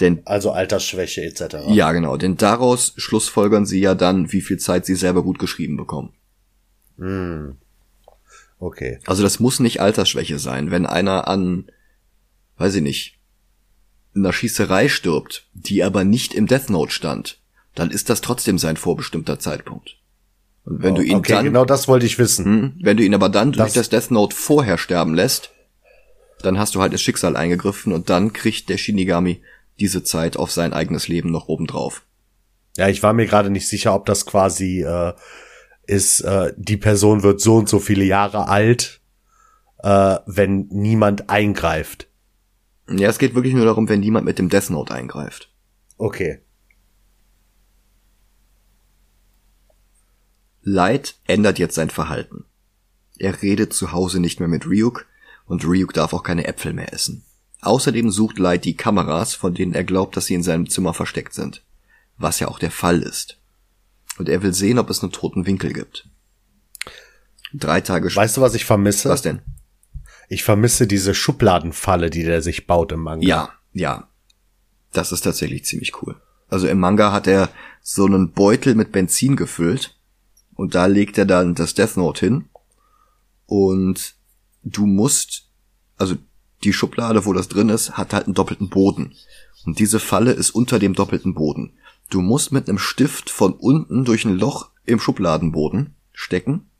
Denn 0.00 0.22
also 0.26 0.50
Altersschwäche 0.50 1.22
etc. 1.22 1.56
Ja, 1.68 1.92
genau, 1.92 2.16
denn 2.16 2.36
daraus 2.36 2.94
schlussfolgern 2.96 3.66
sie 3.66 3.80
ja 3.80 3.94
dann, 3.94 4.32
wie 4.32 4.42
viel 4.42 4.58
Zeit 4.58 4.86
sie 4.86 4.94
selber 4.94 5.22
gut 5.22 5.38
geschrieben 5.38 5.76
bekommen. 5.76 6.14
Hm. 6.98 7.56
Okay. 8.58 9.00
Also 9.06 9.22
das 9.22 9.40
muss 9.40 9.60
nicht 9.60 9.80
Altersschwäche 9.80 10.38
sein. 10.38 10.70
Wenn 10.70 10.86
einer 10.86 11.28
an, 11.28 11.70
weiß 12.56 12.76
ich 12.76 12.82
nicht, 12.82 13.18
einer 14.14 14.32
Schießerei 14.32 14.88
stirbt, 14.88 15.48
die 15.52 15.82
aber 15.82 16.04
nicht 16.04 16.34
im 16.34 16.46
Death 16.46 16.70
Note 16.70 16.92
stand, 16.92 17.40
dann 17.74 17.90
ist 17.90 18.08
das 18.08 18.22
trotzdem 18.22 18.58
sein 18.58 18.78
vorbestimmter 18.78 19.38
Zeitpunkt. 19.38 19.98
Und 20.66 20.82
wenn 20.82 20.94
oh, 20.94 20.96
du 20.96 21.02
ihn 21.02 21.16
okay, 21.16 21.32
dann, 21.32 21.44
genau 21.44 21.64
das 21.64 21.88
wollte 21.88 22.06
ich 22.06 22.18
wissen. 22.18 22.44
Hm, 22.44 22.72
wenn 22.80 22.96
du 22.96 23.04
ihn 23.04 23.14
aber 23.14 23.28
dann 23.28 23.52
durch 23.52 23.72
das, 23.72 23.88
das 23.88 23.88
Death 23.88 24.10
Note 24.10 24.36
vorher 24.36 24.76
sterben 24.76 25.14
lässt, 25.14 25.50
dann 26.42 26.58
hast 26.58 26.74
du 26.74 26.82
halt 26.82 26.92
das 26.92 27.00
Schicksal 27.00 27.36
eingegriffen 27.36 27.92
und 27.92 28.10
dann 28.10 28.32
kriegt 28.32 28.68
der 28.68 28.76
Shinigami 28.76 29.40
diese 29.78 30.02
Zeit 30.02 30.36
auf 30.36 30.50
sein 30.50 30.72
eigenes 30.72 31.08
Leben 31.08 31.30
noch 31.30 31.48
obendrauf. 31.48 32.04
Ja, 32.76 32.88
ich 32.88 33.02
war 33.02 33.12
mir 33.12 33.26
gerade 33.26 33.48
nicht 33.48 33.68
sicher, 33.68 33.94
ob 33.94 34.06
das 34.06 34.26
quasi 34.26 34.82
äh, 34.82 35.14
ist, 35.86 36.20
äh, 36.20 36.52
die 36.56 36.76
Person 36.76 37.22
wird 37.22 37.40
so 37.40 37.56
und 37.56 37.68
so 37.68 37.78
viele 37.78 38.04
Jahre 38.04 38.48
alt, 38.48 39.00
äh, 39.82 40.16
wenn 40.26 40.66
niemand 40.70 41.30
eingreift. 41.30 42.08
Ja, 42.90 43.08
es 43.08 43.18
geht 43.18 43.34
wirklich 43.34 43.54
nur 43.54 43.64
darum, 43.64 43.88
wenn 43.88 44.00
niemand 44.00 44.26
mit 44.26 44.38
dem 44.38 44.48
Death 44.48 44.70
Note 44.70 44.92
eingreift. 44.92 45.50
Okay. 45.96 46.40
Light 50.68 51.14
ändert 51.28 51.60
jetzt 51.60 51.76
sein 51.76 51.90
Verhalten. 51.90 52.44
Er 53.18 53.40
redet 53.40 53.72
zu 53.72 53.92
Hause 53.92 54.18
nicht 54.18 54.40
mehr 54.40 54.48
mit 54.48 54.66
Ryuk 54.66 55.06
und 55.44 55.64
Ryuk 55.64 55.94
darf 55.94 56.12
auch 56.12 56.24
keine 56.24 56.48
Äpfel 56.48 56.72
mehr 56.72 56.92
essen. 56.92 57.24
Außerdem 57.60 58.10
sucht 58.10 58.40
Light 58.40 58.64
die 58.64 58.76
Kameras, 58.76 59.36
von 59.36 59.54
denen 59.54 59.74
er 59.74 59.84
glaubt, 59.84 60.16
dass 60.16 60.26
sie 60.26 60.34
in 60.34 60.42
seinem 60.42 60.68
Zimmer 60.68 60.92
versteckt 60.92 61.34
sind. 61.34 61.62
Was 62.18 62.40
ja 62.40 62.48
auch 62.48 62.58
der 62.58 62.72
Fall 62.72 63.00
ist. 63.02 63.38
Und 64.18 64.28
er 64.28 64.42
will 64.42 64.52
sehen, 64.52 64.80
ob 64.80 64.90
es 64.90 65.04
einen 65.04 65.12
toten 65.12 65.46
Winkel 65.46 65.72
gibt. 65.72 66.08
Drei 67.54 67.80
Tage 67.80 68.10
später. 68.10 68.22
Weißt 68.22 68.36
du, 68.36 68.40
was 68.40 68.54
ich 68.54 68.64
vermisse? 68.64 69.08
Was 69.08 69.22
denn? 69.22 69.42
Ich 70.28 70.42
vermisse 70.42 70.88
diese 70.88 71.14
Schubladenfalle, 71.14 72.10
die 72.10 72.24
der 72.24 72.42
sich 72.42 72.66
baut 72.66 72.90
im 72.90 73.02
Manga. 73.02 73.24
Ja, 73.24 73.50
ja. 73.72 74.08
Das 74.92 75.12
ist 75.12 75.20
tatsächlich 75.20 75.64
ziemlich 75.64 76.02
cool. 76.02 76.20
Also 76.48 76.66
im 76.66 76.80
Manga 76.80 77.12
hat 77.12 77.28
er 77.28 77.50
so 77.82 78.04
einen 78.04 78.32
Beutel 78.32 78.74
mit 78.74 78.90
Benzin 78.90 79.36
gefüllt 79.36 79.95
und 80.56 80.74
da 80.74 80.86
legt 80.86 81.16
er 81.18 81.26
dann 81.26 81.54
das 81.54 81.74
Death 81.74 81.96
Note 81.96 82.26
hin 82.26 82.48
und 83.46 84.14
du 84.64 84.86
musst, 84.86 85.48
also 85.96 86.16
die 86.64 86.72
Schublade, 86.72 87.26
wo 87.26 87.32
das 87.32 87.48
drin 87.48 87.68
ist, 87.68 87.92
hat 87.92 88.12
halt 88.12 88.24
einen 88.24 88.34
doppelten 88.34 88.68
Boden. 88.68 89.14
Und 89.64 89.78
diese 89.78 90.00
Falle 90.00 90.32
ist 90.32 90.50
unter 90.50 90.78
dem 90.78 90.94
doppelten 90.94 91.34
Boden. 91.34 91.74
Du 92.10 92.20
musst 92.20 92.52
mit 92.52 92.68
einem 92.68 92.78
Stift 92.78 93.30
von 93.30 93.52
unten 93.52 94.04
durch 94.04 94.24
ein 94.24 94.36
Loch 94.36 94.70
im 94.84 94.98
Schubladenboden 94.98 95.94
stecken, 96.12 96.70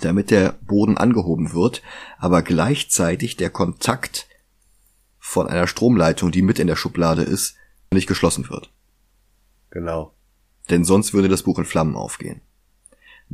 damit 0.00 0.30
der 0.30 0.58
Boden 0.62 0.96
angehoben 0.96 1.52
wird, 1.52 1.82
aber 2.18 2.42
gleichzeitig 2.42 3.36
der 3.36 3.50
Kontakt 3.50 4.26
von 5.18 5.46
einer 5.46 5.66
Stromleitung, 5.66 6.32
die 6.32 6.42
mit 6.42 6.58
in 6.58 6.66
der 6.66 6.76
Schublade 6.76 7.22
ist, 7.22 7.54
nicht 7.90 8.08
geschlossen 8.08 8.48
wird. 8.50 8.70
Genau. 9.70 10.14
Denn 10.70 10.84
sonst 10.84 11.14
würde 11.14 11.28
das 11.28 11.44
Buch 11.44 11.58
in 11.58 11.64
Flammen 11.64 11.96
aufgehen. 11.96 12.40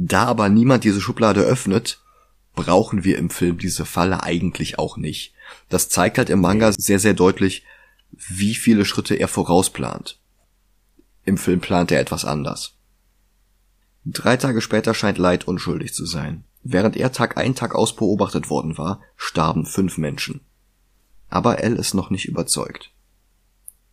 Da 0.00 0.26
aber 0.26 0.48
niemand 0.48 0.84
diese 0.84 1.00
Schublade 1.00 1.40
öffnet, 1.40 1.98
brauchen 2.54 3.02
wir 3.02 3.18
im 3.18 3.30
Film 3.30 3.58
diese 3.58 3.84
Falle 3.84 4.22
eigentlich 4.22 4.78
auch 4.78 4.96
nicht. 4.96 5.34
Das 5.68 5.88
zeigt 5.88 6.18
halt 6.18 6.30
im 6.30 6.40
Manga 6.40 6.70
sehr, 6.70 7.00
sehr 7.00 7.14
deutlich, 7.14 7.64
wie 8.12 8.54
viele 8.54 8.84
Schritte 8.84 9.16
er 9.16 9.26
vorausplant. 9.26 10.20
Im 11.24 11.36
Film 11.36 11.58
plant 11.58 11.90
er 11.90 11.98
etwas 11.98 12.24
anders. 12.24 12.74
Drei 14.04 14.36
Tage 14.36 14.60
später 14.60 14.94
scheint 14.94 15.18
Light 15.18 15.48
unschuldig 15.48 15.92
zu 15.92 16.06
sein. 16.06 16.44
Während 16.62 16.96
er 16.96 17.10
Tag 17.10 17.36
ein, 17.36 17.56
Tag 17.56 17.74
aus 17.74 17.96
beobachtet 17.96 18.50
worden 18.50 18.78
war, 18.78 19.00
starben 19.16 19.66
fünf 19.66 19.98
Menschen. 19.98 20.42
Aber 21.28 21.58
L 21.64 21.74
ist 21.74 21.94
noch 21.94 22.10
nicht 22.10 22.26
überzeugt. 22.26 22.92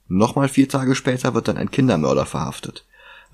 Nochmal 0.07 0.49
vier 0.49 0.69
Tage 0.69 0.93
später 0.93 1.33
wird 1.33 1.47
dann 1.47 1.57
ein 1.57 1.71
Kindermörder 1.71 2.27
verhaftet. 2.27 2.85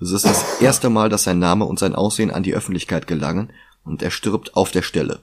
Es 0.02 0.10
ist 0.10 0.24
das 0.26 0.60
erste 0.60 0.90
Mal, 0.90 1.08
dass 1.08 1.24
sein 1.24 1.38
Name 1.38 1.64
und 1.64 1.78
sein 1.78 1.94
Aussehen 1.94 2.30
an 2.30 2.42
die 2.42 2.54
Öffentlichkeit 2.54 3.06
gelangen 3.06 3.52
und 3.84 4.02
er 4.02 4.10
stirbt 4.10 4.56
auf 4.56 4.70
der 4.70 4.82
Stelle 4.82 5.22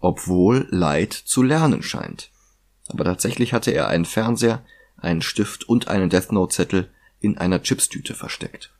obwohl 0.00 0.66
Light 0.70 1.12
zu 1.12 1.42
lernen 1.42 1.82
scheint. 1.82 2.30
Aber 2.88 3.04
tatsächlich 3.04 3.52
hatte 3.52 3.70
er 3.70 3.88
einen 3.88 4.04
Fernseher, 4.04 4.64
einen 4.96 5.22
Stift 5.22 5.68
und 5.68 5.88
einen 5.88 6.10
Death 6.10 6.32
Note 6.32 6.54
Zettel 6.54 6.90
in 7.20 7.38
einer 7.38 7.62
Chipstüte 7.62 8.14
versteckt. 8.14 8.72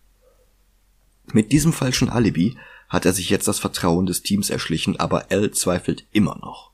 Mit 1.32 1.52
diesem 1.52 1.72
falschen 1.72 2.08
Alibi 2.08 2.56
hat 2.88 3.04
er 3.04 3.12
sich 3.12 3.28
jetzt 3.28 3.48
das 3.48 3.58
Vertrauen 3.58 4.06
des 4.06 4.22
Teams 4.22 4.48
erschlichen, 4.48 4.98
aber 4.98 5.30
L 5.30 5.50
zweifelt 5.50 6.06
immer 6.12 6.38
noch. 6.40 6.70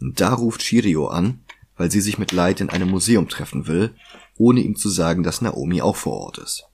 Da 0.00 0.34
ruft 0.34 0.62
Shirio 0.62 1.06
an, 1.06 1.44
weil 1.76 1.90
sie 1.90 2.00
sich 2.00 2.18
mit 2.18 2.32
Light 2.32 2.60
in 2.60 2.70
einem 2.70 2.90
Museum 2.90 3.28
treffen 3.28 3.66
will, 3.66 3.94
ohne 4.36 4.60
ihm 4.60 4.74
zu 4.74 4.88
sagen, 4.88 5.22
dass 5.22 5.40
Naomi 5.40 5.82
auch 5.82 5.96
vor 5.96 6.14
Ort 6.14 6.38
ist. 6.38 6.64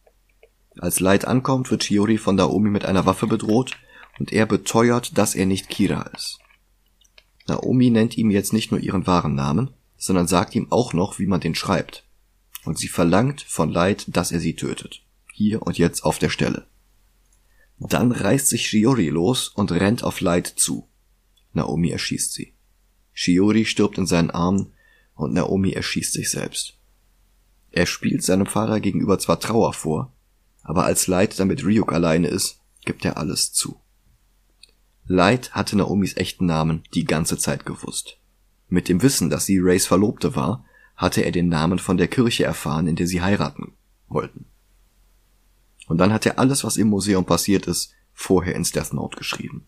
Als 0.78 1.00
Light 1.00 1.24
ankommt, 1.24 1.70
wird 1.70 1.85
Shiori 1.85 2.18
von 2.18 2.37
Naomi 2.37 2.70
mit 2.70 2.85
einer 2.85 3.06
Waffe 3.06 3.26
bedroht 3.26 3.72
und 4.18 4.33
er 4.33 4.46
beteuert, 4.46 5.16
dass 5.18 5.35
er 5.35 5.46
nicht 5.46 5.68
Kira 5.68 6.02
ist. 6.14 6.38
Naomi 7.48 7.90
nennt 7.90 8.16
ihm 8.16 8.30
jetzt 8.30 8.52
nicht 8.52 8.70
nur 8.70 8.80
ihren 8.80 9.06
wahren 9.06 9.35
Namen, 9.35 9.70
sondern 9.96 10.28
sagt 10.28 10.54
ihm 10.54 10.68
auch 10.70 10.92
noch, 10.92 11.18
wie 11.18 11.26
man 11.26 11.40
den 11.40 11.54
schreibt. 11.54 12.04
Und 12.64 12.78
sie 12.78 12.88
verlangt 12.88 13.40
von 13.42 13.70
Light, 13.70 14.04
dass 14.09 14.33
er 14.33 14.40
sie 14.40 14.54
tötet. 14.54 15.02
Hier 15.33 15.62
und 15.62 15.78
jetzt 15.78 16.04
auf 16.04 16.18
der 16.18 16.28
Stelle. 16.30 16.66
Dann 17.78 18.12
reißt 18.12 18.48
sich 18.48 18.66
Shiori 18.66 19.09
los 19.09 19.48
und 19.48 19.72
rennt 19.72 20.04
auf 20.04 20.20
Light 20.20 20.46
zu. 20.46 20.87
Naomi 21.52 21.90
erschießt 21.90 22.33
sie. 22.33 22.52
Shiori 23.12 23.64
stirbt 23.64 23.98
in 23.98 24.06
seinen 24.06 24.30
Armen 24.30 24.72
und 25.14 25.33
Naomi 25.33 25.72
erschießt 25.72 26.12
sich 26.12 26.30
selbst. 26.30 26.76
Er 27.70 27.87
spielt 27.87 28.22
seinem 28.22 28.46
Vater 28.46 28.80
gegenüber 28.80 29.18
zwar 29.18 29.40
Trauer 29.40 29.72
vor, 29.72 30.12
aber 30.70 30.85
als 30.85 31.09
Light 31.09 31.40
damit 31.40 31.64
Ryuk 31.64 31.92
alleine 31.92 32.28
ist, 32.28 32.61
gibt 32.85 33.04
er 33.04 33.16
alles 33.16 33.52
zu. 33.52 33.80
Light 35.04 35.52
hatte 35.52 35.76
Naomis 35.76 36.16
echten 36.16 36.46
Namen 36.46 36.85
die 36.94 37.02
ganze 37.02 37.37
Zeit 37.37 37.66
gewusst. 37.66 38.20
Mit 38.68 38.88
dem 38.88 39.02
Wissen, 39.02 39.30
dass 39.30 39.46
sie 39.46 39.59
Rays 39.59 39.88
Verlobte 39.88 40.37
war, 40.37 40.64
hatte 40.94 41.22
er 41.22 41.33
den 41.33 41.48
Namen 41.48 41.80
von 41.80 41.96
der 41.96 42.06
Kirche 42.06 42.44
erfahren, 42.44 42.87
in 42.87 42.94
der 42.94 43.09
sie 43.09 43.20
heiraten 43.20 43.72
wollten. 44.06 44.44
Und 45.88 45.98
dann 45.98 46.12
hat 46.12 46.24
er 46.24 46.38
alles, 46.38 46.62
was 46.62 46.76
im 46.76 46.87
Museum 46.87 47.24
passiert 47.24 47.66
ist, 47.66 47.92
vorher 48.12 48.54
ins 48.54 48.70
Death 48.70 48.92
Note 48.92 49.18
geschrieben. 49.18 49.66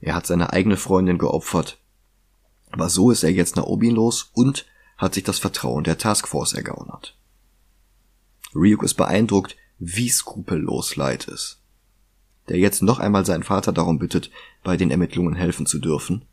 Er 0.00 0.14
hat 0.14 0.26
seine 0.26 0.52
eigene 0.52 0.76
Freundin 0.76 1.16
geopfert. 1.16 1.80
Aber 2.72 2.90
so 2.90 3.10
ist 3.10 3.22
er 3.22 3.32
jetzt 3.32 3.56
Naomi 3.56 3.88
los 3.88 4.28
und 4.34 4.66
hat 4.98 5.14
sich 5.14 5.24
das 5.24 5.38
Vertrauen 5.38 5.84
der 5.84 5.96
Taskforce 5.96 6.52
ergaunert. 6.52 7.16
Ryuk 8.54 8.82
ist 8.82 8.96
beeindruckt, 8.98 9.56
wie 9.78 10.08
skrupellos 10.08 10.96
Light 10.96 11.28
ist. 11.28 11.60
Der 12.48 12.58
jetzt 12.58 12.82
noch 12.82 12.98
einmal 12.98 13.26
seinen 13.26 13.42
Vater 13.42 13.72
darum 13.72 13.98
bittet, 13.98 14.30
bei 14.62 14.76
den 14.76 14.90
Ermittlungen 14.90 15.34
helfen 15.34 15.66
zu 15.66 15.78
dürfen. 15.78 16.24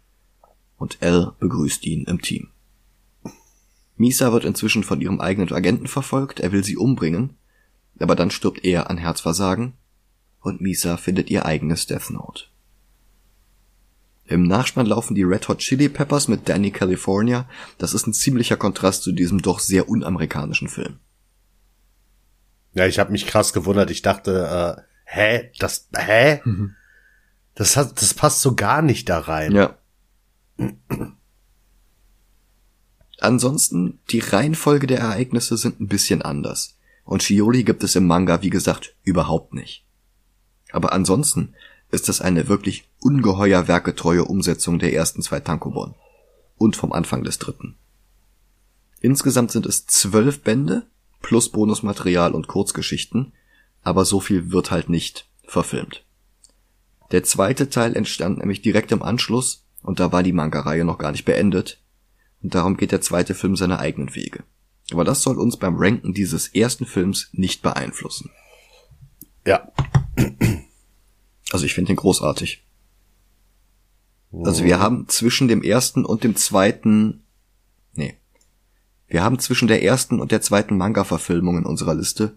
Und 0.77 0.97
L 1.01 1.33
begrüßt 1.39 1.85
ihn 1.85 2.03
im 2.05 2.21
Team. 2.21 2.49
Misa 3.95 4.33
wird 4.33 4.45
inzwischen 4.45 4.83
von 4.83 5.01
ihrem 5.01 5.21
eigenen 5.21 5.51
Agenten 5.51 5.87
verfolgt, 5.87 6.39
er 6.39 6.51
will 6.51 6.63
sie 6.63 6.77
umbringen, 6.77 7.37
aber 7.99 8.15
dann 8.15 8.31
stirbt 8.31 8.63
er 8.65 8.89
an 8.89 8.97
Herzversagen 8.97 9.73
und 10.41 10.61
Misa 10.61 10.97
findet 10.97 11.29
ihr 11.29 11.45
eigenes 11.45 11.85
Death 11.85 12.09
Note. 12.09 12.45
Im 14.25 14.43
Nachspann 14.43 14.85
laufen 14.85 15.15
die 15.15 15.23
Red 15.23 15.47
Hot 15.47 15.59
Chili 15.59 15.89
Peppers 15.89 16.27
mit 16.27 16.47
Danny 16.47 16.71
California. 16.71 17.47
Das 17.77 17.93
ist 17.93 18.07
ein 18.07 18.13
ziemlicher 18.13 18.57
Kontrast 18.57 19.03
zu 19.03 19.11
diesem 19.11 19.41
doch 19.41 19.59
sehr 19.59 19.89
unamerikanischen 19.89 20.69
Film. 20.69 20.99
Ja, 22.73 22.87
ich 22.87 22.99
habe 22.99 23.11
mich 23.11 23.27
krass 23.27 23.53
gewundert. 23.53 23.91
Ich 23.91 24.01
dachte, 24.01 24.77
äh, 24.77 24.81
hä, 25.05 25.51
das, 25.59 25.89
hä? 25.95 26.41
Mhm. 26.43 26.75
Das 27.55 27.77
hat, 27.77 28.01
das 28.01 28.13
passt 28.13 28.41
so 28.41 28.55
gar 28.55 28.81
nicht 28.81 29.09
da 29.09 29.19
rein. 29.19 29.51
Ja. 29.51 29.77
Ansonsten, 33.19 33.99
die 34.09 34.19
Reihenfolge 34.19 34.87
der 34.87 34.99
Ereignisse 34.99 35.55
sind 35.55 35.79
ein 35.79 35.87
bisschen 35.87 36.21
anders. 36.21 36.77
Und 37.05 37.21
Shioli 37.21 37.63
gibt 37.63 37.83
es 37.83 37.95
im 37.95 38.07
Manga, 38.07 38.41
wie 38.41 38.49
gesagt, 38.49 38.95
überhaupt 39.03 39.53
nicht. 39.53 39.85
Aber 40.71 40.93
ansonsten 40.93 41.53
ist 41.91 42.09
es 42.09 42.21
eine 42.21 42.47
wirklich 42.47 42.89
ungeheuer 42.99 43.67
werketreue 43.67 44.25
Umsetzung 44.25 44.79
der 44.79 44.93
ersten 44.93 45.21
zwei 45.21 45.39
Tankobon. 45.39 45.93
Und 46.57 46.75
vom 46.75 46.91
Anfang 46.91 47.23
des 47.23 47.37
dritten. 47.39 47.75
Insgesamt 48.99 49.51
sind 49.51 49.65
es 49.65 49.85
zwölf 49.85 50.41
Bände, 50.41 50.87
plus 51.23 51.49
Bonusmaterial 51.49 52.33
und 52.33 52.47
Kurzgeschichten, 52.47 53.33
aber 53.81 54.05
so 54.05 54.19
viel 54.19 54.51
wird 54.51 54.69
halt 54.69 54.89
nicht 54.89 55.27
verfilmt. 55.45 56.05
Der 57.11 57.23
zweite 57.23 57.69
Teil 57.69 57.95
entstand 57.95 58.37
nämlich 58.37 58.61
direkt 58.61 58.91
im 58.91 59.01
Anschluss 59.01 59.65
und 59.81 59.99
da 59.99 60.11
war 60.11 60.21
die 60.21 60.33
Manga-Reihe 60.33 60.85
noch 60.85 60.99
gar 60.99 61.11
nicht 61.11 61.25
beendet 61.25 61.81
und 62.43 62.53
darum 62.53 62.77
geht 62.77 62.91
der 62.91 63.01
zweite 63.01 63.33
Film 63.33 63.55
seine 63.55 63.79
eigenen 63.79 64.13
Wege. 64.13 64.43
Aber 64.91 65.03
das 65.03 65.23
soll 65.23 65.39
uns 65.39 65.57
beim 65.57 65.75
Ranken 65.77 66.13
dieses 66.13 66.49
ersten 66.49 66.85
Films 66.85 67.29
nicht 67.31 67.61
beeinflussen. 67.61 68.29
Ja. 69.45 69.71
Also 71.51 71.65
ich 71.65 71.73
finde 71.73 71.93
ihn 71.93 71.97
großartig. 71.97 72.65
Also 74.43 74.63
wir 74.63 74.79
haben 74.79 75.07
zwischen 75.07 75.47
dem 75.47 75.61
ersten 75.61 76.05
und 76.05 76.23
dem 76.23 76.35
zweiten, 76.35 77.23
nee, 77.93 78.17
wir 79.13 79.23
haben 79.23 79.37
zwischen 79.37 79.67
der 79.67 79.83
ersten 79.83 80.19
und 80.19 80.31
der 80.31 80.41
zweiten 80.41 80.75
Manga-Verfilmung 80.75 81.59
in 81.59 81.67
unserer 81.67 81.93
Liste 81.93 82.35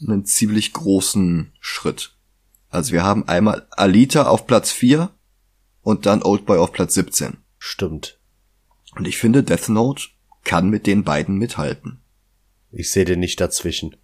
einen 0.00 0.24
ziemlich 0.24 0.72
großen 0.72 1.50
Schritt. 1.58 2.14
Also 2.68 2.92
wir 2.92 3.02
haben 3.02 3.26
einmal 3.26 3.66
Alita 3.72 4.28
auf 4.28 4.46
Platz 4.46 4.70
4 4.70 5.10
und 5.82 6.06
dann 6.06 6.22
Oldboy 6.22 6.58
auf 6.58 6.70
Platz 6.70 6.94
17. 6.94 7.38
Stimmt. 7.58 8.20
Und 8.94 9.08
ich 9.08 9.18
finde, 9.18 9.42
Death 9.42 9.68
Note 9.68 10.10
kann 10.44 10.70
mit 10.70 10.86
den 10.86 11.02
beiden 11.02 11.38
mithalten. 11.38 11.98
Ich 12.70 12.92
sehe 12.92 13.04
den 13.04 13.18
nicht 13.18 13.40
dazwischen. 13.40 13.96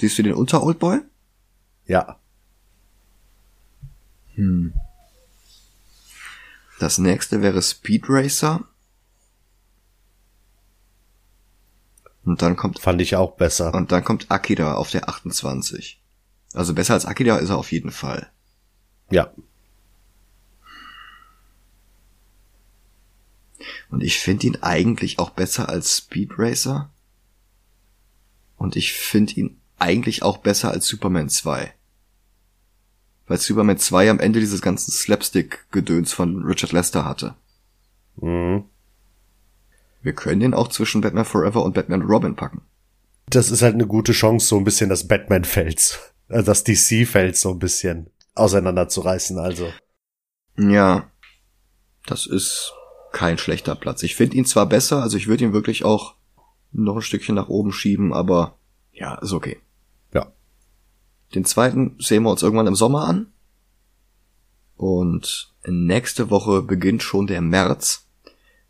Siehst 0.00 0.18
du 0.18 0.24
den 0.24 0.34
unter 0.34 0.64
Oldboy? 0.64 1.02
Ja. 1.86 2.18
Hm. 4.34 4.74
Das 6.80 6.98
nächste 6.98 7.42
wäre 7.42 7.62
Speed 7.62 8.06
Racer 8.08 8.66
Und 12.24 12.42
dann 12.42 12.56
kommt. 12.56 12.78
Fand 12.78 13.00
ich 13.00 13.16
auch 13.16 13.36
besser. 13.36 13.74
Und 13.74 13.92
dann 13.92 14.04
kommt 14.04 14.30
Akira 14.30 14.74
auf 14.74 14.90
der 14.90 15.08
28. 15.08 16.00
Also 16.54 16.74
besser 16.74 16.94
als 16.94 17.06
Akira 17.06 17.36
ist 17.36 17.50
er 17.50 17.58
auf 17.58 17.72
jeden 17.72 17.90
Fall. 17.90 18.30
Ja. 19.10 19.32
Und 23.90 24.02
ich 24.02 24.18
finde 24.18 24.46
ihn 24.46 24.58
eigentlich 24.62 25.18
auch 25.18 25.30
besser 25.30 25.68
als 25.68 25.96
Speed 25.96 26.32
Racer. 26.38 26.90
Und 28.56 28.76
ich 28.76 28.92
finde 28.92 29.34
ihn 29.34 29.60
eigentlich 29.78 30.22
auch 30.22 30.38
besser 30.38 30.70
als 30.70 30.86
Superman 30.86 31.28
2. 31.28 31.74
Weil 33.26 33.38
Superman 33.38 33.78
2 33.78 34.10
am 34.10 34.20
Ende 34.20 34.40
dieses 34.40 34.62
ganzen 34.62 34.92
Slapstick-Gedöns 34.92 36.12
von 36.12 36.44
Richard 36.44 36.72
Lester 36.72 37.04
hatte. 37.04 37.34
Mhm. 38.16 38.64
Wir 40.04 40.12
können 40.12 40.40
den 40.40 40.54
auch 40.54 40.68
zwischen 40.68 41.00
Batman 41.00 41.24
Forever 41.24 41.64
und 41.64 41.74
Batman 41.74 42.02
Robin 42.02 42.36
packen. 42.36 42.60
Das 43.26 43.50
ist 43.50 43.62
halt 43.62 43.72
eine 43.72 43.86
gute 43.86 44.12
Chance, 44.12 44.46
so 44.46 44.58
ein 44.58 44.64
bisschen 44.64 44.90
das 44.90 45.08
Batman-Fels, 45.08 45.98
äh, 46.28 46.42
das 46.42 46.62
DC-Fels 46.62 47.40
so 47.40 47.50
ein 47.50 47.58
bisschen 47.58 48.10
auseinanderzureißen, 48.34 49.38
also. 49.38 49.72
Ja. 50.58 51.10
Das 52.06 52.26
ist 52.26 52.74
kein 53.12 53.38
schlechter 53.38 53.74
Platz. 53.76 54.02
Ich 54.02 54.14
finde 54.14 54.36
ihn 54.36 54.44
zwar 54.44 54.66
besser, 54.66 55.02
also 55.02 55.16
ich 55.16 55.26
würde 55.26 55.44
ihn 55.44 55.54
wirklich 55.54 55.86
auch 55.86 56.16
noch 56.70 56.96
ein 56.96 57.02
Stückchen 57.02 57.34
nach 57.34 57.48
oben 57.48 57.72
schieben, 57.72 58.12
aber 58.12 58.58
ja, 58.92 59.14
ist 59.14 59.32
okay. 59.32 59.58
Ja. 60.12 60.32
Den 61.34 61.46
zweiten 61.46 61.96
sehen 61.98 62.24
wir 62.24 62.30
uns 62.30 62.42
irgendwann 62.42 62.66
im 62.66 62.74
Sommer 62.74 63.08
an. 63.08 63.32
Und 64.76 65.54
nächste 65.66 66.28
Woche 66.28 66.60
beginnt 66.60 67.02
schon 67.02 67.26
der 67.26 67.40
März. 67.40 68.03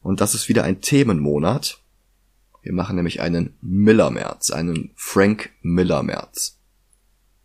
Und 0.04 0.20
das 0.20 0.34
ist 0.34 0.50
wieder 0.50 0.64
ein 0.64 0.82
Themenmonat. 0.82 1.78
Wir 2.60 2.74
machen 2.74 2.96
nämlich 2.96 3.22
einen 3.22 3.56
Miller-März, 3.62 4.50
einen 4.50 4.90
Frank 4.96 5.50
Miller-März. 5.62 6.58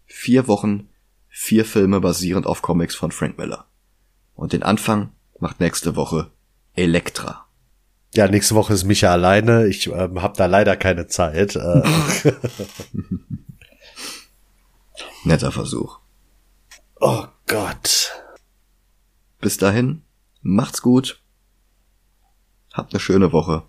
Vier 0.06 0.50
Wochen, 0.50 0.90
vier 1.30 1.64
Filme 1.64 2.02
basierend 2.02 2.46
auf 2.46 2.62
Comics 2.62 2.96
von 2.96 3.14
Frank 3.14 3.38
Miller. 3.38 3.66
Und 4.36 4.52
den 4.52 4.62
Anfang 4.62 5.14
macht 5.40 5.62
nächste 5.62 5.96
Woche 5.96 6.32
Elektra. 6.76 7.46
Ja, 8.14 8.28
nächste 8.28 8.56
Woche 8.56 8.74
ist 8.74 8.84
Micha 8.84 9.10
alleine. 9.10 9.68
Ich 9.68 9.88
ähm, 9.88 10.22
habe 10.22 10.36
da 10.36 10.46
leider 10.46 10.76
keine 10.76 11.08
Zeit. 11.08 11.56
Äh. 11.56 11.82
Netter 15.24 15.54
Versuch. 15.54 16.00
Oh 17.00 17.24
Gott. 17.48 18.12
Bis 19.40 19.58
dahin, 19.58 20.02
macht's 20.42 20.82
gut 20.82 21.22
Habt 22.74 22.94
eine 22.94 23.00
schöne 23.00 23.32
Woche. 23.32 23.64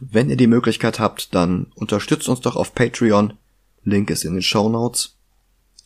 Wenn 0.00 0.30
ihr 0.30 0.36
die 0.36 0.46
Möglichkeit 0.46 1.00
habt, 1.00 1.34
dann 1.34 1.72
unterstützt 1.74 2.28
uns 2.28 2.40
doch 2.40 2.56
auf 2.56 2.74
Patreon. 2.74 3.34
Link 3.82 4.10
ist 4.10 4.24
in 4.24 4.34
den 4.34 4.42
Show 4.42 4.68
Notes. 4.68 5.16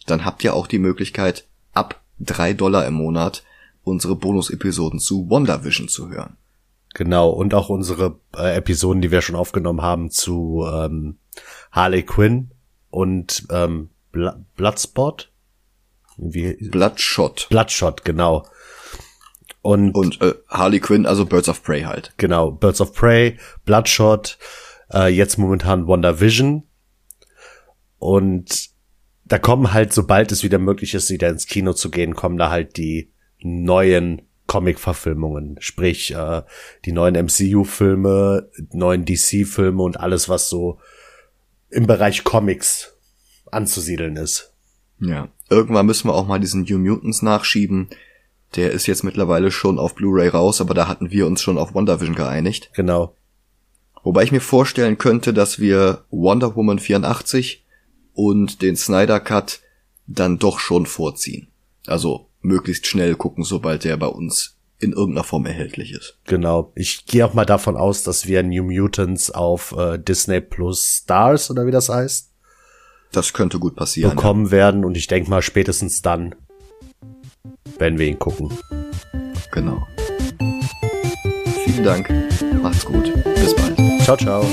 Dann 0.06 0.24
habt 0.24 0.42
ihr 0.42 0.54
auch 0.54 0.66
die 0.66 0.78
Möglichkeit, 0.78 1.46
ab 1.72 2.00
drei 2.18 2.52
Dollar 2.52 2.86
im 2.86 2.94
Monat 2.94 3.44
unsere 3.82 4.16
Bonus-Episoden 4.16 4.98
zu 4.98 5.28
WandaVision 5.30 5.88
zu 5.88 6.10
hören. 6.10 6.36
Genau, 6.94 7.30
und 7.30 7.54
auch 7.54 7.68
unsere 7.68 8.18
äh, 8.36 8.56
Episoden, 8.56 9.00
die 9.00 9.10
wir 9.10 9.22
schon 9.22 9.36
aufgenommen 9.36 9.82
haben 9.82 10.10
zu 10.10 10.66
ähm, 10.70 11.18
Harley 11.70 12.02
Quinn 12.02 12.50
und 12.90 13.46
ähm, 13.50 13.90
Bl 14.10 14.44
Bloodspot. 14.56 15.30
Wie? 16.16 16.54
Bloodshot. 16.68 17.46
Bloodshot, 17.48 18.04
genau. 18.04 18.44
Und, 19.62 19.94
und 19.94 20.20
äh, 20.22 20.34
Harley 20.48 20.80
Quinn, 20.80 21.06
also 21.06 21.26
Birds 21.26 21.48
of 21.48 21.62
Prey 21.62 21.82
halt. 21.82 22.12
Genau, 22.16 22.50
Birds 22.50 22.80
of 22.80 22.94
Prey, 22.94 23.36
Bloodshot, 23.64 24.38
äh, 24.92 25.08
jetzt 25.08 25.36
momentan 25.36 25.86
WandaVision. 25.86 26.64
Und 27.98 28.70
da 29.24 29.38
kommen 29.38 29.72
halt, 29.72 29.92
sobald 29.92 30.32
es 30.32 30.42
wieder 30.42 30.58
möglich 30.58 30.94
ist, 30.94 31.10
wieder 31.10 31.28
ins 31.28 31.46
Kino 31.46 31.72
zu 31.72 31.90
gehen, 31.90 32.14
kommen 32.14 32.38
da 32.38 32.50
halt 32.50 32.76
die 32.76 33.12
neuen 33.38 34.22
Comic-Verfilmungen, 34.46 35.56
sprich 35.60 36.12
äh, 36.12 36.42
die 36.84 36.90
neuen 36.90 37.14
MCU-Filme, 37.14 38.50
neuen 38.72 39.04
DC-Filme 39.04 39.80
und 39.80 40.00
alles, 40.00 40.28
was 40.28 40.48
so 40.48 40.80
im 41.68 41.86
Bereich 41.86 42.24
Comics 42.24 42.96
anzusiedeln 43.52 44.16
ist. 44.16 44.52
Ja, 44.98 45.28
irgendwann 45.48 45.86
müssen 45.86 46.08
wir 46.08 46.14
auch 46.14 46.26
mal 46.26 46.40
diesen 46.40 46.64
New 46.64 46.78
Mutants 46.78 47.22
nachschieben. 47.22 47.90
Der 48.56 48.72
ist 48.72 48.86
jetzt 48.86 49.04
mittlerweile 49.04 49.50
schon 49.50 49.78
auf 49.78 49.94
Blu-ray 49.94 50.28
raus, 50.28 50.60
aber 50.60 50.74
da 50.74 50.88
hatten 50.88 51.10
wir 51.10 51.26
uns 51.26 51.40
schon 51.40 51.58
auf 51.58 51.74
WandaVision 51.74 52.16
geeinigt. 52.16 52.70
Genau. 52.74 53.14
Wobei 54.02 54.22
ich 54.22 54.32
mir 54.32 54.40
vorstellen 54.40 54.98
könnte, 54.98 55.32
dass 55.32 55.58
wir 55.58 56.04
Wonder 56.10 56.56
Woman 56.56 56.78
84 56.78 57.64
und 58.14 58.62
den 58.62 58.76
Snyder 58.76 59.20
Cut 59.20 59.60
dann 60.06 60.38
doch 60.38 60.58
schon 60.58 60.86
vorziehen. 60.86 61.48
Also 61.86 62.26
möglichst 62.40 62.86
schnell 62.86 63.14
gucken, 63.14 63.44
sobald 63.44 63.84
der 63.84 63.96
bei 63.96 64.06
uns 64.06 64.56
in 64.78 64.92
irgendeiner 64.92 65.24
Form 65.24 65.44
erhältlich 65.44 65.92
ist. 65.92 66.18
Genau. 66.24 66.72
Ich 66.74 67.04
gehe 67.04 67.26
auch 67.26 67.34
mal 67.34 67.44
davon 67.44 67.76
aus, 67.76 68.02
dass 68.02 68.26
wir 68.26 68.42
New 68.42 68.64
Mutants 68.64 69.30
auf 69.30 69.74
äh, 69.76 69.98
Disney 69.98 70.40
Plus 70.40 71.02
Stars 71.02 71.50
oder 71.50 71.66
wie 71.66 71.70
das 71.70 71.90
heißt. 71.90 72.30
Das 73.12 73.32
könnte 73.32 73.58
gut 73.58 73.76
passieren. 73.76 74.16
Bekommen 74.16 74.46
ja. 74.46 74.50
werden 74.52 74.84
und 74.84 74.96
ich 74.96 75.06
denke 75.06 75.28
mal 75.28 75.42
spätestens 75.42 76.00
dann 76.00 76.34
werden 77.80 77.98
wir 77.98 78.06
ihn 78.06 78.18
gucken. 78.18 78.50
Genau. 79.50 79.88
Vielen 81.64 81.84
Dank. 81.84 82.12
Macht's 82.62 82.84
gut. 82.84 83.12
Bis 83.34 83.54
bald. 83.56 83.76
Ciao, 84.02 84.16
ciao. 84.16 84.44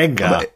Manga. 0.00 0.26
Aber, 0.26 0.46